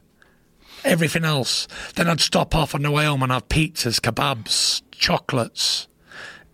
[0.84, 1.68] everything else.
[1.94, 5.88] Then I'd stop off on the way home and have pizzas, kebabs, chocolates.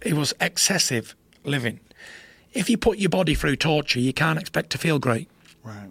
[0.00, 1.80] It was excessive living.
[2.52, 5.28] If you put your body through torture, you can't expect to feel great.
[5.62, 5.90] Right.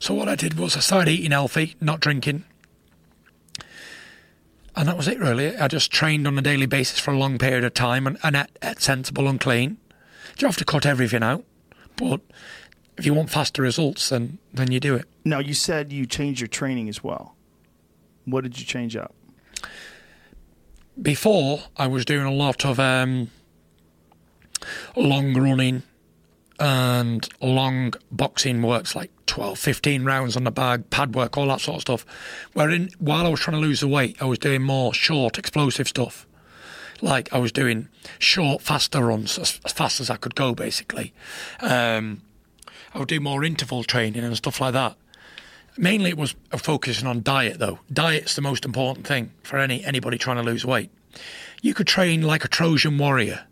[0.00, 2.44] So what I did was I started eating healthy, not drinking.
[4.76, 5.56] And that was it really.
[5.56, 8.36] I just trained on a daily basis for a long period of time and, and
[8.36, 9.78] ate, ate sensible and clean.
[10.38, 11.44] You have to cut everything out.
[11.96, 12.20] But
[12.96, 15.06] if you want faster results then then you do it.
[15.24, 17.34] Now, you said you changed your training as well.
[18.24, 19.14] What did you change up?
[21.00, 23.30] Before I was doing a lot of um,
[24.96, 25.82] long running
[26.58, 31.60] and long boxing works like 12, 15 rounds on the bag, pad work, all that
[31.60, 32.06] sort of stuff.
[32.52, 35.88] Wherein, while I was trying to lose the weight, I was doing more short, explosive
[35.88, 36.26] stuff.
[37.00, 37.88] Like I was doing
[38.18, 41.12] short, faster runs as, as fast as I could go, basically.
[41.60, 42.22] Um,
[42.92, 44.96] I would do more interval training and stuff like that.
[45.76, 47.78] Mainly, it was focusing on diet, though.
[47.92, 50.90] Diet's the most important thing for any anybody trying to lose weight.
[51.62, 53.46] You could train like a Trojan warrior,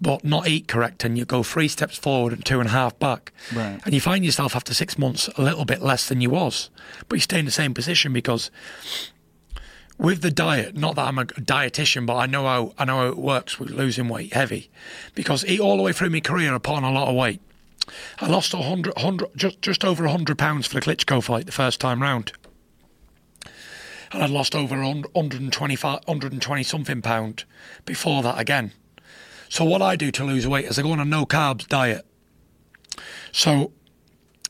[0.00, 2.98] but not eat correct, and you go three steps forward and two and a half
[2.98, 3.32] back.
[3.54, 3.80] Right.
[3.84, 6.70] And you find yourself after six months a little bit less than you was,
[7.08, 8.50] but you stay in the same position because
[9.98, 13.08] with the diet, not that I'm a dietitian, but I know how I know how
[13.08, 14.70] it works with losing weight heavy,
[15.14, 17.40] because eat all the way through my career, I put on a lot of weight.
[18.20, 21.52] I lost a hundred, hundred, just just over hundred pounds for the Klitschko fight the
[21.52, 22.32] first time round,
[24.12, 27.44] and I'd lost over 125, 120 something pound
[27.84, 28.72] before that again.
[29.48, 32.06] So what I do to lose weight is I go on a no carbs diet.
[33.32, 33.72] So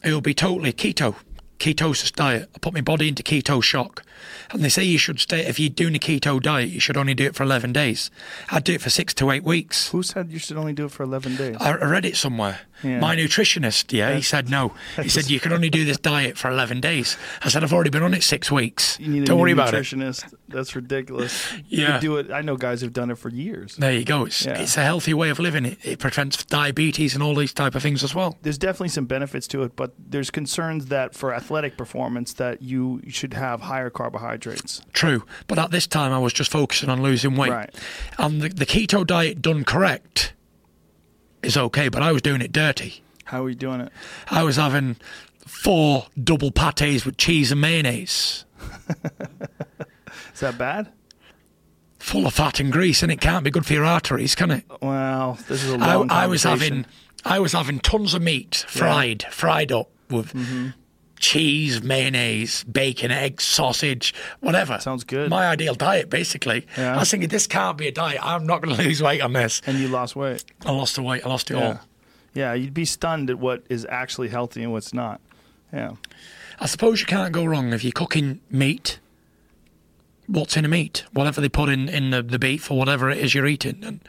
[0.05, 1.17] it'll be totally keto,
[1.59, 2.49] ketosis diet.
[2.55, 4.03] I put my body into keto shock.
[4.51, 7.15] And they say you should stay, if you're doing a keto diet, you should only
[7.15, 8.11] do it for 11 days.
[8.51, 9.91] I'd do it for six to eight weeks.
[9.91, 11.57] Who said you should only do it for 11 days?
[11.61, 12.61] I I read it somewhere.
[12.83, 13.01] Yeah.
[13.01, 14.73] My nutritionist, yeah, he said no.
[15.03, 17.17] He said you can only do this diet for 11 days.
[17.43, 18.99] I said I've already been on it six weeks.
[19.01, 19.83] You need Don't worry about it.
[19.83, 20.33] nutritionist.
[20.49, 21.53] That's ridiculous.
[21.69, 21.93] You Yeah.
[21.95, 22.31] could do it.
[22.31, 23.77] I know guys who've done it for years.
[23.77, 24.25] There you go.
[24.27, 24.59] It's, Yeah.
[24.61, 25.65] it's a healthy way of living.
[25.67, 28.39] It, it prevents diabetes and all these type of things as well.
[28.43, 33.03] There's definitely some benefits to it, but there's concerns that for athletic performance that you
[33.09, 34.81] should have higher carbohydrates.
[34.93, 37.51] True, but at this time I was just focusing on losing weight.
[37.53, 37.75] Right.
[38.19, 40.33] And the, the keto diet done correct
[41.43, 43.03] is okay, but I was doing it dirty.
[43.25, 43.93] How are you doing it?
[44.31, 44.97] I was having
[45.47, 48.45] four double pates with cheese and mayonnaise,
[50.35, 50.93] Is that bad?
[51.99, 54.65] full of fat and grease, and it can't be good for your arteries, can it?
[54.81, 56.87] Well, this is a I, long I was having,
[57.25, 60.69] I was having tons of meat, fried, fried up with Mm-hmm.
[61.19, 64.79] Cheese, mayonnaise, bacon, eggs, sausage, whatever.
[64.81, 65.31] Sounds good.
[65.31, 66.67] My ideal diet, basically.
[66.77, 66.95] Yeah.
[66.97, 68.19] I was thinking, this can't be a diet.
[68.25, 69.61] I'm not going to lose weight on this.
[69.67, 70.45] and you lost weight.
[70.65, 71.25] I lost the weight.
[71.25, 71.67] I lost it Yeah.
[71.67, 71.81] all.
[72.35, 75.21] Yeah, you'd be stunned at what is actually healthy and what's not.
[75.73, 75.93] Yeah.
[76.61, 78.99] I suppose you can't go wrong if you're cooking meat.
[80.27, 81.05] What's in a meat?
[81.13, 83.83] Whatever they put in, in the, the beef or whatever it is you're eating.
[83.83, 84.01] And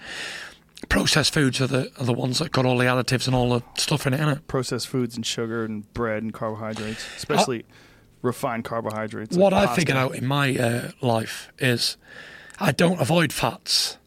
[0.87, 3.63] processed foods are the are the ones that got all the additives and all the
[3.77, 4.47] stuff in it, innit?
[4.47, 7.65] Processed foods and sugar and bread and carbohydrates, especially
[8.21, 9.35] refined carbohydrates.
[9.35, 11.97] What like I figured out in my uh, life is
[12.59, 13.97] I don't avoid fats.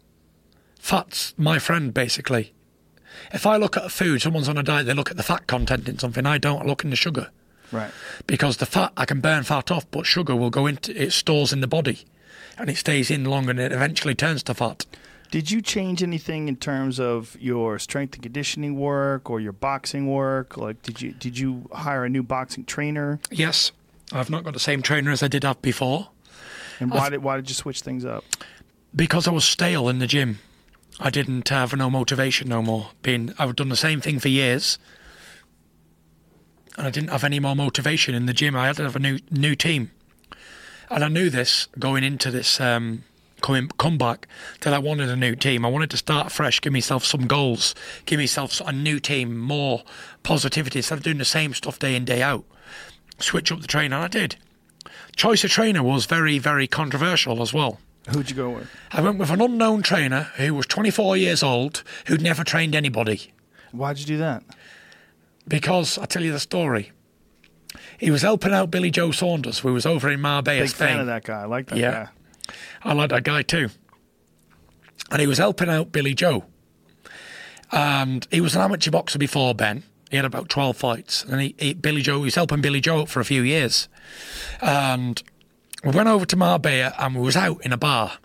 [0.79, 2.53] Fats, my friend, basically.
[3.33, 5.47] If I look at a food, someone's on a diet, they look at the fat
[5.47, 6.27] content in something.
[6.27, 7.31] I don't look in the sugar
[7.71, 7.91] Right.
[8.27, 11.53] because the fat I can burn fat off, but sugar will go into it stores
[11.53, 12.01] in the body,
[12.59, 14.85] and it stays in longer, and it eventually turns to fat.
[15.33, 20.07] Did you change anything in terms of your strength and conditioning work or your boxing
[20.07, 20.59] work?
[20.59, 23.19] Like, did you did you hire a new boxing trainer?
[23.31, 23.73] Yes,
[24.13, 26.09] I've not got the same trainer as I did have before
[26.81, 28.25] And why did why did you switch things up?
[28.95, 30.39] because I was stale in the gym.
[31.01, 32.91] I didn't have no motivation no more.
[33.01, 34.79] Being I've done the same thing for years,
[36.77, 38.55] and I didn't have any more motivation in the gym.
[38.55, 39.93] I had to have a new new team,
[40.91, 43.05] and I knew this going into this um,
[43.43, 44.27] coming comeback
[44.63, 45.65] that I wanted a new team.
[45.67, 47.75] I wanted to start fresh, give myself some goals,
[48.07, 49.83] give myself a new team, more
[50.23, 52.45] positivity instead of doing the same stuff day in day out.
[53.19, 54.37] Switch up the trainer, and I did.
[55.17, 57.79] Choice of trainer was very very controversial as well.
[58.11, 58.69] Who'd you go with?
[58.91, 63.33] I went with an unknown trainer who was 24 years old, who'd never trained anybody.
[63.71, 64.43] Why'd you do that?
[65.47, 66.93] Because I'll tell you the story.
[67.99, 70.89] He was helping out Billy Joe Saunders, who was over in Marbella, Big Spain.
[70.89, 71.43] fan of that guy.
[71.43, 71.91] I like that Yeah.
[71.93, 72.09] guy.
[72.83, 73.69] I like that guy too.
[75.11, 76.45] And he was helping out Billy Joe.
[77.71, 79.83] And he was an amateur boxer before Ben.
[80.11, 81.25] He had about 12 fights.
[81.25, 83.89] And he, he, Billy Joe, he was helping Billy Joe for a few years.
[84.61, 85.23] And
[85.83, 88.19] we went over to Marbella and we was out in a bar.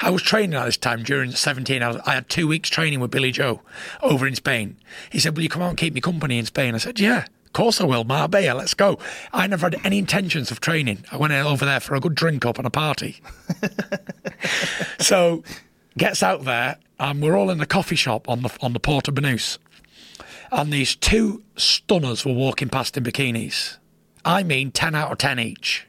[0.00, 1.82] I was training at this time during the 17.
[1.82, 3.62] I, I had two weeks training with Billy Joe
[4.00, 4.76] over in Spain.
[5.10, 6.74] He said, Will you come out and keep me company in Spain?
[6.74, 8.04] I said, Yeah, of course I will.
[8.04, 8.98] Marbella, let's go.
[9.30, 11.04] I never had any intentions of training.
[11.12, 13.20] I went over there for a good drink up and a party.
[14.98, 15.44] so
[15.98, 19.06] gets out there and we're all in the coffee shop on the on the Port
[19.06, 19.58] of Banús.
[20.50, 23.76] And these two stunners were walking past in bikinis.
[24.24, 25.86] I mean 10 out of 10 each.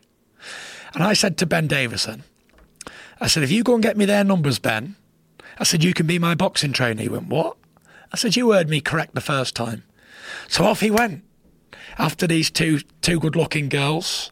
[0.94, 2.26] And I said to Ben Davison,
[3.22, 4.98] I said, if you go and get me their numbers, Ben,
[5.58, 7.04] I said, you can be my boxing trainer.
[7.04, 7.56] He went, what?
[8.12, 9.84] I said, you heard me correct the first time.
[10.50, 11.24] So off he went.
[11.98, 14.32] After these two two good looking girls,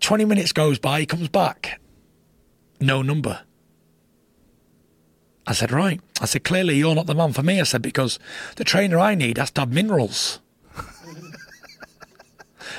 [0.00, 1.80] 20 minutes goes by, he comes back.
[2.80, 3.42] No number.
[5.46, 6.00] I said, right.
[6.20, 7.60] I said, clearly you're not the man for me.
[7.60, 8.18] I said, because
[8.56, 10.40] the trainer I need has to have minerals.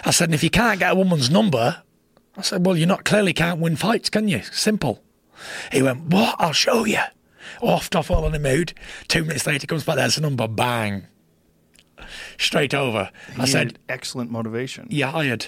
[0.06, 1.84] I said, and if you can't get a woman's number,
[2.38, 4.42] I said, well, you're not clearly can't win fights, can you?
[4.44, 5.04] Simple.
[5.72, 6.36] He went, what?
[6.40, 7.00] I'll show you.
[7.62, 8.74] Offed off all in the mood.
[9.08, 11.08] Two minutes later, he comes back, there's a number, bang.
[12.38, 13.10] Straight over.
[13.38, 14.88] I said, excellent motivation.
[14.90, 15.48] you hired.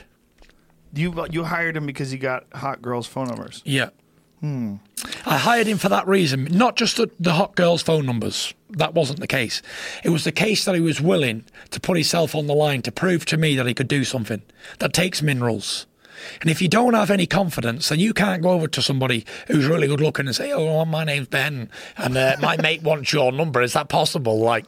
[0.95, 3.61] You you hired him because he got hot girls' phone numbers.
[3.65, 3.89] Yeah.
[4.45, 8.53] I hired him for that reason, not just the, the hot girls' phone numbers.
[8.71, 9.61] That wasn't the case.
[10.03, 12.91] It was the case that he was willing to put himself on the line to
[12.91, 14.41] prove to me that he could do something
[14.79, 15.87] that takes minerals.
[16.41, 19.65] And if you don't have any confidence, then you can't go over to somebody who's
[19.65, 23.31] really good looking and say, "Oh, my name's Ben, and uh, my mate wants your
[23.31, 24.39] number." Is that possible?
[24.39, 24.65] Like,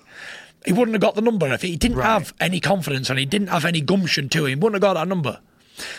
[0.66, 2.06] he wouldn't have got the number if he didn't Right.
[2.08, 4.50] have any confidence and he didn't have any gumption to him.
[4.50, 5.40] He wouldn't have got that number.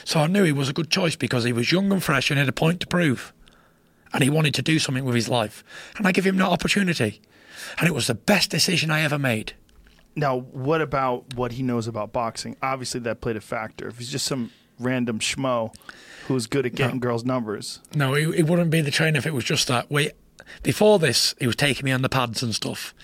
[0.05, 2.39] So I knew he was a good choice because he was young and fresh and
[2.39, 3.33] had a point to prove
[4.13, 5.63] and he wanted to do something with his life.
[5.97, 7.21] And I give him that opportunity.
[7.79, 9.53] And it was the best decision I ever made.
[10.15, 12.57] Now, what about what he knows about boxing?
[12.63, 13.89] Obviously, that played a factor.
[13.89, 15.75] If he's just some random schmo
[16.27, 19.35] who's good at getting girls' numbers, No, it, he wouldn't be the trainer if it
[19.35, 19.91] was just that.
[19.91, 20.13] We,
[20.63, 22.95] before this, he was taking me on the pads and stuff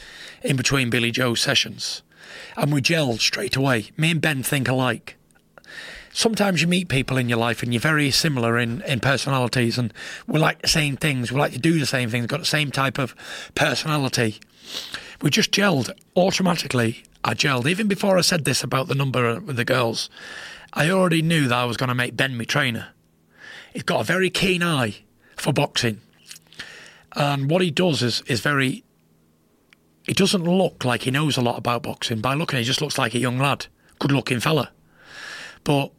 [0.42, 2.02] in between Billy Joe's sessions.
[2.56, 3.90] And we gelled straight away.
[3.96, 5.16] Me and Ben think alike.
[6.12, 9.94] Sometimes you meet people in your life and you're very similar in, in personalities and
[10.26, 11.32] we like the same things.
[11.32, 13.14] We like to do the same things, got the same type of
[13.54, 14.38] personality.
[15.22, 17.04] We just gelled automatically.
[17.24, 17.66] I gelled.
[17.66, 20.10] Even before I said this about the number with the girls,
[20.74, 22.88] I already knew that I was going to make Ben my trainer.
[23.72, 24.96] He's got a very keen eye
[25.36, 26.00] for boxing.
[27.14, 28.84] And what he does is, is very.
[30.04, 32.20] He doesn't look like he knows a lot about boxing.
[32.20, 33.66] By looking, he just looks like a young lad,
[33.98, 34.72] good looking fella.
[35.62, 35.92] But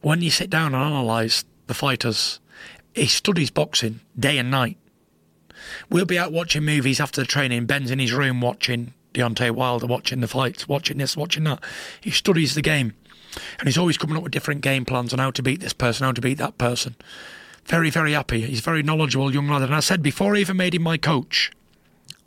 [0.00, 2.38] when you sit down and analyse the fighters,
[2.94, 4.78] he studies boxing day and night.
[5.90, 7.66] We'll be out watching movies after the training.
[7.66, 11.62] Ben's in his room watching Deontay Wilder, watching the fights, watching this, watching that.
[12.00, 12.94] He studies the game.
[13.58, 16.04] And he's always coming up with different game plans on how to beat this person,
[16.04, 16.96] how to beat that person.
[17.68, 18.40] Very, very happy.
[18.40, 19.62] He's a very knowledgeable young lad.
[19.62, 21.52] And I said before I even made him my coach,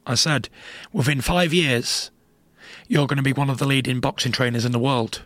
[0.05, 0.49] I said,
[0.93, 2.11] within five years,
[2.87, 5.23] you're going to be one of the leading boxing trainers in the world.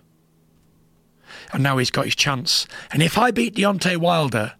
[1.52, 2.66] And now he's got his chance.
[2.92, 4.54] And if I beat Deontay Wilder,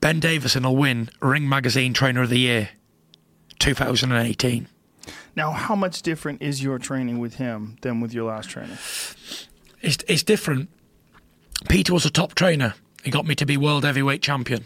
[0.00, 2.70] Ben Davison will win Ring Magazine Trainer of the Year
[3.58, 4.68] 2018.
[5.36, 8.78] Now, how much different is your training with him than with your last trainer?
[9.82, 10.70] It's, it's different.
[11.68, 12.74] Peter was a top trainer.
[13.04, 14.64] He got me to be world heavyweight champion.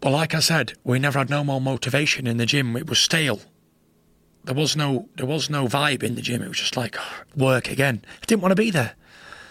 [0.00, 2.76] But like I said, we never had no more motivation in the gym.
[2.76, 3.40] It was stale.
[4.44, 6.42] There was no there was no vibe in the gym.
[6.42, 6.96] It was just like
[7.36, 8.02] work again.
[8.22, 8.94] I didn't want to be there.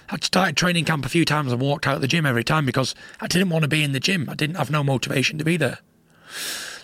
[0.10, 2.66] I'd started training camp a few times and walked out of the gym every time
[2.66, 4.30] because I didn't want to be in the gym.
[4.30, 5.80] I didn't have no motivation to be there.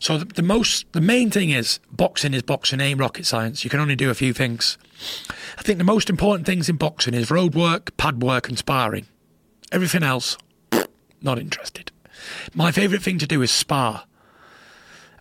[0.01, 3.63] So the, the most the main thing is boxing is boxing, ain't rocket science.
[3.63, 4.77] You can only do a few things.
[5.57, 9.07] I think the most important things in boxing is road work, pad work, and sparring.
[9.71, 10.37] Everything else,
[11.21, 11.92] not interested.
[12.53, 14.05] My favourite thing to do is spar.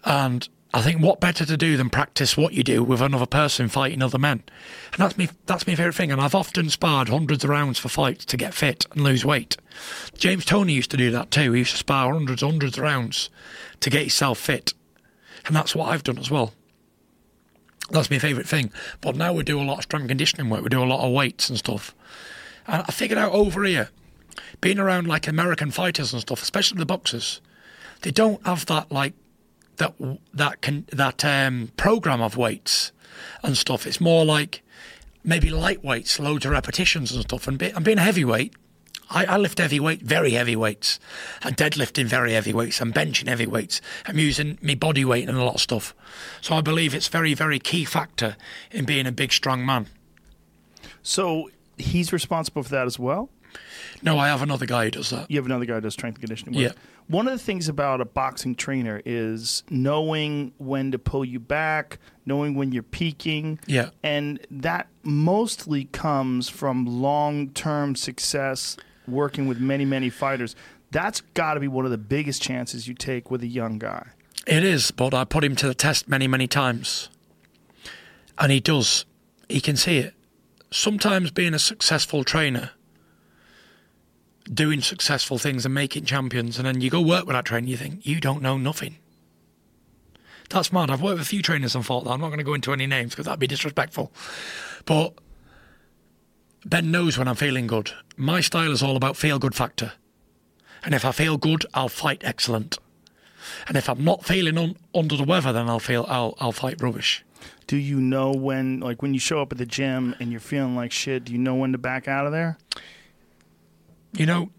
[0.04, 3.68] And I think what better to do than practice what you do with another person
[3.68, 4.42] fighting other men.
[4.92, 6.10] And that's me that's my favourite thing.
[6.10, 9.58] And I've often sparred hundreds of rounds for fights to get fit and lose weight.
[10.16, 11.52] James Toney used to do that too.
[11.52, 13.28] He used to spar hundreds, hundreds of rounds
[13.80, 14.72] to get himself fit.
[15.44, 16.54] And that's what I've done as well.
[17.90, 18.72] That's my favourite thing.
[19.02, 20.62] But now we do a lot of strength conditioning work.
[20.62, 21.94] We do a lot of weights and stuff.
[22.66, 23.90] And I figured out over here
[24.62, 27.42] being around like American fighters and stuff, especially the boxers,
[28.00, 29.12] they don't have that like
[29.76, 29.94] that
[30.32, 32.92] that can that um, program of weights
[33.42, 33.86] and stuff.
[33.86, 34.62] It's more like
[35.24, 37.46] maybe light weights, loads of repetitions and stuff.
[37.46, 38.54] And, be, and being a heavyweight,
[39.10, 40.98] I, I lift heavy weight, very heavy weights,
[41.42, 43.80] and deadlifting very heavy weights, and benching heavy weights.
[44.06, 45.94] I'm using my body weight and a lot of stuff.
[46.40, 48.36] So I believe it's very, very key factor
[48.70, 49.86] in being a big, strong man.
[51.02, 53.28] So he's responsible for that as well.
[54.00, 55.30] No, I have another guy who does that.
[55.30, 56.54] You have another guy who does strength and conditioning.
[56.54, 56.74] Work.
[56.74, 56.82] Yeah.
[57.08, 61.98] One of the things about a boxing trainer is knowing when to pull you back,
[62.24, 63.58] knowing when you're peaking.
[63.66, 63.90] Yeah.
[64.02, 68.76] And that mostly comes from long term success
[69.06, 70.56] working with many, many fighters.
[70.90, 74.08] That's got to be one of the biggest chances you take with a young guy.
[74.46, 77.08] It is, but I put him to the test many, many times.
[78.38, 79.04] And he does.
[79.48, 80.14] He can see it.
[80.70, 82.70] Sometimes being a successful trainer,
[84.44, 87.76] doing successful things and making champions, and then you go work with that trainer, you
[87.76, 88.96] think, you don't know nothing.
[90.50, 90.90] That's mad.
[90.90, 92.10] I've worked with a few trainers thought that.
[92.10, 94.12] I'm not going to go into any names because that'd be disrespectful.
[94.84, 95.14] But
[96.64, 97.92] Ben knows when I'm feeling good.
[98.16, 99.92] My style is all about feel good factor.
[100.84, 102.78] And if I feel good, I'll fight excellent.
[103.66, 106.82] And if I'm not feeling un- under the weather, then I'll feel I'll I'll fight
[106.82, 107.24] rubbish.
[107.66, 110.76] Do you know when, like, when you show up at the gym and you're feeling
[110.76, 111.24] like shit?
[111.24, 112.58] Do you know when to back out of there?
[114.12, 114.50] You know,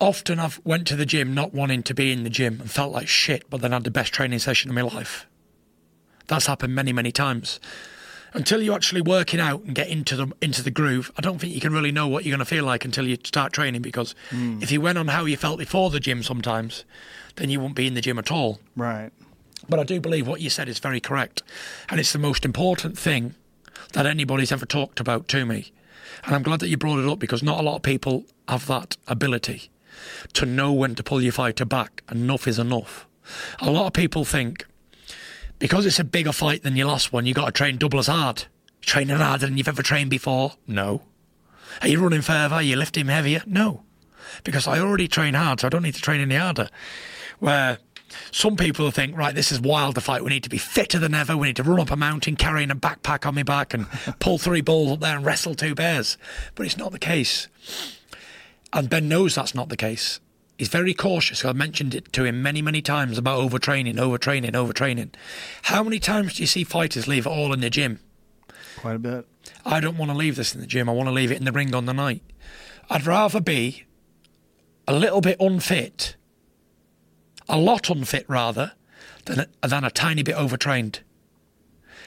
[0.00, 2.92] often I've went to the gym not wanting to be in the gym and felt
[2.92, 5.26] like shit, but then had the best training session of my life.
[6.26, 7.60] That's happened many, many times.
[8.32, 11.54] Until you actually working out and get into the into the groove, I don't think
[11.54, 13.82] you can really know what you're going to feel like until you start training.
[13.82, 14.58] Because hmm.
[14.60, 16.84] if you went on how you felt before the gym, sometimes,
[17.36, 18.58] then you won't be in the gym at all.
[18.74, 19.12] Right.
[19.68, 21.42] But I do believe what you said is very correct.
[21.88, 23.34] And it's the most important thing
[23.92, 25.72] that anybody's ever talked about to me.
[26.24, 28.66] And I'm glad that you brought it up because not a lot of people have
[28.66, 29.70] that ability
[30.34, 32.02] to know when to pull your fighter back.
[32.10, 33.06] Enough is enough.
[33.60, 34.66] A lot of people think
[35.58, 38.06] because it's a bigger fight than your last one, you've got to train double as
[38.06, 38.44] hard.
[38.82, 40.52] You're training harder than you've ever trained before.
[40.66, 41.02] No.
[41.80, 42.56] Are you running further?
[42.56, 43.42] Are you lifting heavier?
[43.46, 43.82] No.
[44.42, 46.68] Because I already train hard, so I don't need to train any harder.
[47.38, 47.78] Where
[48.30, 50.24] some people think, right, this is wild to fight.
[50.24, 51.36] We need to be fitter than ever.
[51.36, 53.86] We need to run up a mountain carrying a backpack on my back and
[54.20, 56.18] pull three balls up there and wrestle two bears.
[56.54, 57.48] But it's not the case.
[58.72, 60.20] And Ben knows that's not the case.
[60.58, 61.44] He's very cautious.
[61.44, 65.14] I've mentioned it to him many, many times about overtraining, overtraining, overtraining.
[65.62, 67.98] How many times do you see fighters leave it all in the gym?
[68.76, 69.26] Quite a bit.
[69.64, 70.88] I don't want to leave this in the gym.
[70.88, 72.22] I want to leave it in the ring on the night.
[72.88, 73.84] I'd rather be
[74.86, 76.16] a little bit unfit,
[77.48, 78.72] a lot unfit rather,
[79.26, 81.00] than a, than a tiny bit overtrained.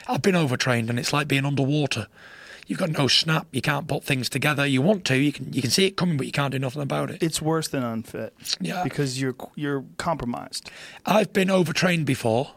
[0.06, 2.06] I've been overtrained and it's like being underwater.
[2.66, 3.46] You've got no snap.
[3.50, 4.66] You can't put things together.
[4.66, 5.16] You want to.
[5.16, 5.52] You can.
[5.54, 7.22] You can see it coming, but you can't do nothing about it.
[7.22, 8.34] It's worse than unfit.
[8.60, 8.84] Yeah.
[8.84, 10.70] Because you're you're compromised.
[11.06, 12.52] I've been overtrained before,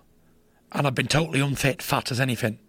[0.73, 2.59] and I've been totally unfit, fat as anything.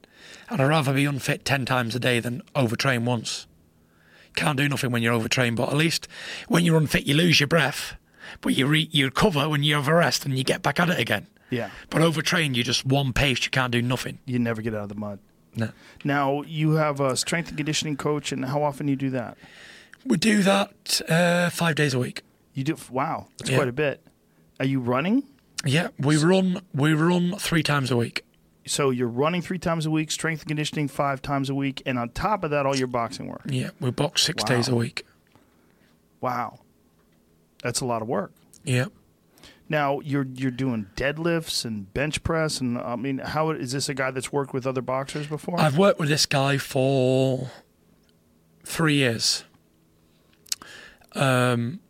[0.49, 3.49] And I'd rather be unfit ten times a day than overtrain once.
[4.37, 6.07] Can't do nothing when you're overtrained, but at least
[6.47, 7.97] when you're unfit, you lose your breath,
[8.41, 10.89] but you re- you recover when you have a rest and you get back at
[10.91, 11.27] it again.
[11.51, 11.71] Yeah.
[11.91, 13.45] But overtrained, you're just one pace.
[13.45, 14.19] You can't do nothing.
[14.25, 15.19] You never get out of the mud.
[15.55, 15.69] No.
[16.03, 19.37] Now you have a strength and conditioning coach, and how often do you do that?
[20.07, 22.23] We do that uh, five days a week.
[22.55, 22.77] You do.
[22.91, 23.57] Wow, that's Yeah.
[23.59, 24.05] quite a bit.
[24.59, 25.25] Are you running?
[25.65, 28.25] Yeah, we run we run three times a week.
[28.67, 31.99] so you're running three times a week, strength and conditioning five times a week, and
[31.99, 33.43] on top of that, all your boxing work.
[33.47, 34.49] Yeah, we box six Wow.
[34.49, 35.05] days a week.
[36.21, 36.61] Wow,
[37.63, 38.33] that's a lot of work.
[38.65, 38.87] Yeah.
[39.69, 43.95] Now you're you're doing deadlifts and bench press, and I mean, how is this a
[43.95, 45.59] guy that's worked with other boxers before?
[45.59, 47.51] I've worked with this guy for
[48.65, 49.45] three years.
[51.15, 51.81] Um,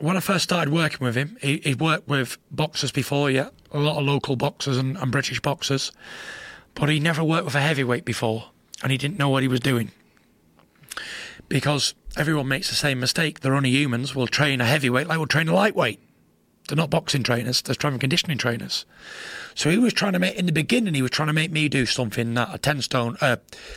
[0.00, 3.78] when I first started working with him, he, he'd worked with boxers before, yeah, a
[3.78, 5.92] lot of local boxers and, and British boxers,
[6.74, 8.50] but he never worked with a heavyweight before,
[8.82, 9.90] and he didn't know what he was doing.
[11.48, 13.40] Because everyone makes the same mistake.
[13.40, 14.14] They're only humans.
[14.14, 16.00] We'll train a heavyweight like we'll train a lightweight.
[16.68, 18.84] They're not boxing trainers, they're strength and conditioning trainers.
[19.56, 21.68] So he was trying to make, in the beginning, he was trying to make me
[21.68, 23.36] do something that a 10 stone, uh,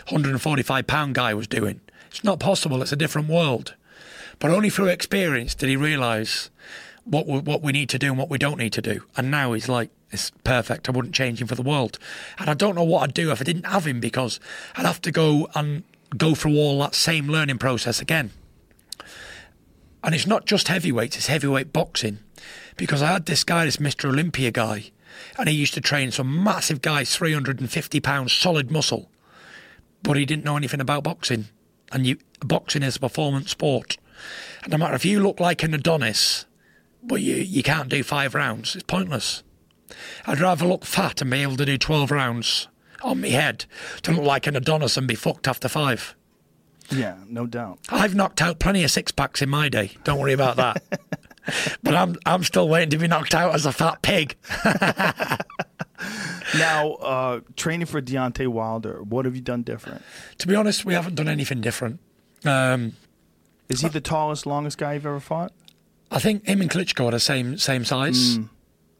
[0.10, 1.82] 145 pound guy was doing.
[2.12, 3.74] It's not possible, it's a different world.
[4.38, 6.52] But only through experience did he realise
[7.04, 9.04] what we, what we need to do and what we don't need to do.
[9.18, 10.88] And now he's like, it's perfect.
[10.88, 11.98] I wouldn't change him for the world.
[12.38, 14.40] And I don't know what I'd do if I didn't have him because
[14.76, 15.84] I'd have to go and
[16.18, 18.32] go through all that same learning process again.
[20.04, 22.20] And it's not just heavyweights, it's heavyweight boxing.
[22.76, 24.10] Because I had this guy, this Mr.
[24.10, 24.92] Olympia guy,
[25.38, 29.10] and he used to train some massive guys, 350 pounds, solid muscle.
[30.02, 31.46] But he didn't know anything about boxing.
[31.92, 33.98] And you, boxing is a performance sport.
[34.64, 36.46] And no matter if you look like an Adonis,
[37.02, 39.44] but you, you can't do five rounds, it's pointless.
[40.26, 42.68] I'd rather look fat and be able to do 12 rounds
[43.04, 43.66] on my head
[44.04, 46.16] to look like an Adonis and be fucked after five.
[46.90, 47.80] yeah, no doubt.
[47.90, 49.92] I've knocked out plenty of six packs in my day.
[50.04, 50.84] Don't worry about that.
[51.84, 54.36] but I'm I'm still waiting to be knocked out as a fat pig.
[56.58, 60.02] Now, uh, training for Deontay Wilder, what have you done different?
[60.38, 62.00] to be honest, we haven't done anything different.
[62.46, 62.94] Um,
[63.70, 65.54] Is he the tallest, longest guy you've ever fought?
[66.12, 68.38] I think him and Klitschko are the same same size.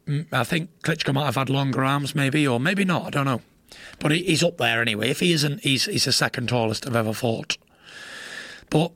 [0.06, 3.04] Mm, I think Klitschko might have had longer arms, maybe, or maybe not.
[3.06, 3.42] I don't know.
[3.98, 5.10] But he's up there anyway.
[5.10, 7.56] If he isn't, he's he's the second tallest I've ever fought.
[8.70, 8.92] But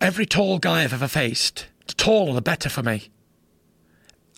[0.00, 3.10] every tall guy I've ever faced, the taller the better for me.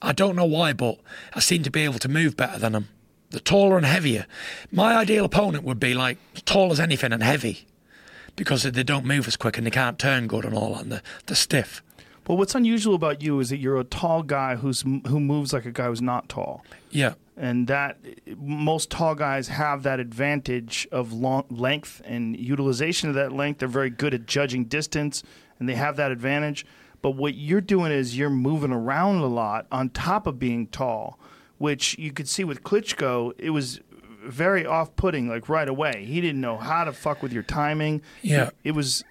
[0.02, 0.98] I don't know why, but
[1.34, 2.88] I seem to be able to move better than them.
[3.30, 4.26] The taller and heavier.
[4.70, 7.66] My ideal opponent would be like tall as anything and heavy,
[8.36, 10.76] because they don't move as quick and they can't turn good and all.
[10.76, 11.82] And they're, they're stiff.
[12.24, 15.64] But what's unusual about you is that you're a tall guy who's who moves like
[15.64, 17.14] a guy who's not tall, Yeah.
[17.36, 17.98] And that
[18.38, 23.58] most tall guys have that advantage of long, length and utilization of that length.
[23.58, 25.22] They're very good at judging distance,
[25.58, 26.64] and they have that advantage.
[27.02, 31.18] But what you're doing is you're moving around a lot on top of being tall,
[31.58, 33.32] which you could see with Klitschko.
[33.38, 33.80] It was
[34.24, 36.04] very off-putting, like right away.
[36.04, 38.02] He didn't know how to fuck with your timing.
[38.22, 38.50] Yeah.
[38.64, 39.04] it was,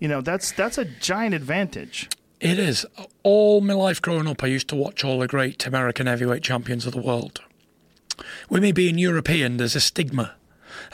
[0.00, 2.08] you know, that's that's a giant advantage.
[2.40, 2.86] It is.
[3.22, 6.86] All my life growing up, I used to watch all the great American heavyweight champions
[6.86, 7.42] of the world.
[8.48, 10.34] With me being European, there's a stigma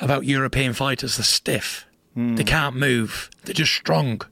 [0.00, 1.16] about European fighters.
[1.16, 1.86] They're stiff.
[2.14, 2.36] Hmm.
[2.36, 3.30] They can't move.
[3.44, 4.22] They're just strong.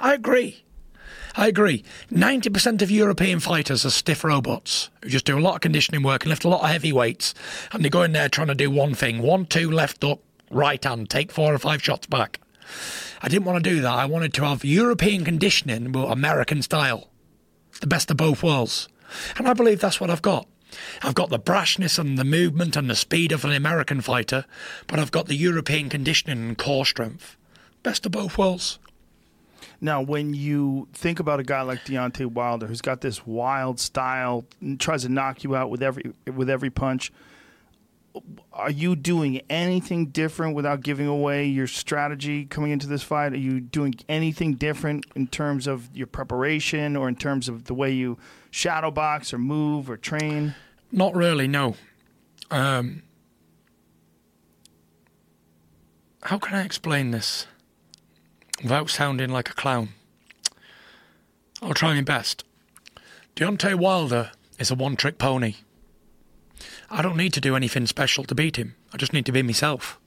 [0.00, 0.64] I agree.
[1.34, 1.82] I agree.
[2.10, 6.24] 90% of European fighters are stiff robots who just do a lot of conditioning work
[6.24, 7.34] and lift a lot of heavy weights.
[7.72, 10.20] And they go in there trying to do one thing one, two, left up,
[10.50, 12.40] right hand, take four or five shots back.
[13.22, 13.92] I didn't want to do that.
[13.92, 17.08] I wanted to have European conditioning, but American style.
[17.80, 18.88] The best of both worlds.
[19.38, 20.46] And I believe that's what I've got.
[21.02, 24.44] I've got the brashness and the movement and the speed of an American fighter,
[24.86, 27.36] but I've got the European conditioning and core strength.
[27.82, 28.78] Best of both worlds.
[29.80, 34.44] Now, when you think about a guy like Deontay Wilder, who's got this wild style,
[34.60, 37.12] and tries to knock you out with every with every punch,
[38.52, 43.32] are you doing anything different without giving away your strategy coming into this fight?
[43.32, 47.74] Are you doing anything different in terms of your preparation or in terms of the
[47.74, 48.18] way you
[48.52, 50.54] shadow box or move or train?
[50.92, 51.74] Not really, no.
[52.52, 53.02] Um,
[56.22, 57.46] how can I explain this
[58.62, 59.88] without sounding like a clown?
[61.60, 62.44] I'll try my best.
[63.34, 65.54] Deontay Wilder is a one trick pony.
[66.90, 68.74] I don't need to do anything special to beat him.
[68.92, 69.98] I just need to be myself.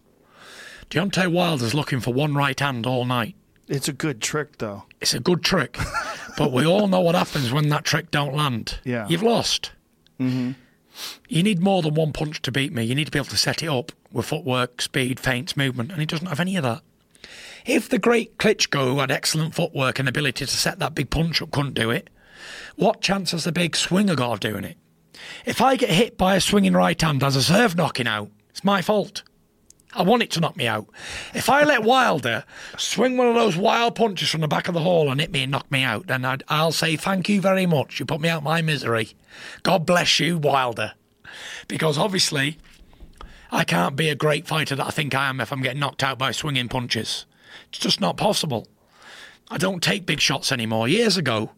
[0.92, 3.36] Deontay Wilder's looking for one right hand all night.
[3.68, 4.84] It's a good trick, though.
[5.02, 5.80] It's a good trick,
[6.38, 8.80] but we all know what happens when that trick don't land.
[8.84, 9.08] Yeah.
[9.08, 9.72] You've lost.
[10.20, 10.52] Mm-hmm.
[11.28, 12.84] You need more than one punch to beat me.
[12.84, 16.00] You need to be able to set it up with footwork, speed, feints, movement, and
[16.00, 16.82] he doesn't have any of that.
[17.66, 21.42] If the great Klitschko, who had excellent footwork and ability to set that big punch
[21.42, 22.10] up, couldn't do it,
[22.76, 24.78] what chance has the big swinger got of doing it?
[25.46, 28.64] If I get hit by a swinging right hand as a serve knocking out, it's
[28.64, 29.24] my fault.
[29.96, 30.88] I want it to knock me out.
[31.34, 32.44] If I let Wilder
[32.78, 35.44] swing one of those wild punches from the back of the hall and hit me
[35.44, 38.00] and knock me out, then I'd, I'll say thank you very much.
[38.00, 39.14] You put me out my misery.
[39.64, 40.94] God bless you, Wilder.
[41.70, 42.58] Because obviously,
[43.52, 46.04] I can't be a great fighter that I think I am if I'm getting knocked
[46.04, 47.26] out by swinging punches.
[47.70, 48.68] It's just not possible.
[49.50, 50.90] I don't take big shots anymore.
[50.90, 51.52] Years ago,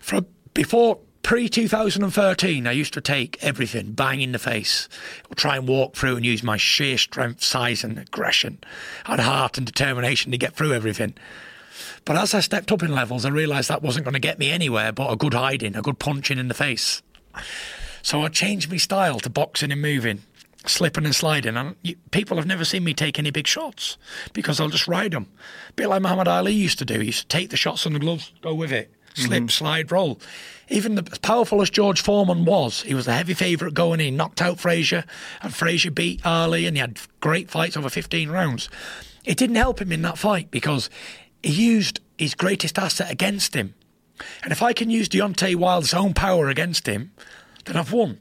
[0.00, 0.20] for
[0.52, 4.90] before pre 2013, I used to take everything, bang in the face,
[5.30, 8.58] or try and walk through and use my sheer strength, size, and aggression.
[9.04, 11.14] Had heart and determination to get through everything.
[12.04, 14.50] But as I stepped up in levels, I realised that wasn't going to get me
[14.50, 17.02] anywhere but a good hiding, a good punching in the face.
[18.02, 20.22] So I changed my style to boxing and moving,
[20.66, 21.56] slipping and sliding.
[21.56, 21.74] And
[22.10, 23.96] people have never seen me take any big shots
[24.34, 25.28] because I'll just ride them.
[25.70, 27.00] A bit like Muhammad Ali used to do.
[27.00, 29.48] He used to take the shots on the gloves, go with it, slip, mm-hmm.
[29.48, 30.20] slide, roll.
[30.68, 34.16] Even the, as powerful as George Foreman was, he was the heavy favourite going in,
[34.16, 35.04] knocked out Frazier,
[35.42, 38.68] and Frazier beat Ali, and he had great fights over 15 rounds.
[39.24, 40.90] It didn't help him in that fight because
[41.42, 43.74] he used his greatest asset against him.
[44.42, 47.12] And if I can use Deontay Wilder's own power against him,
[47.64, 48.18] then I've won.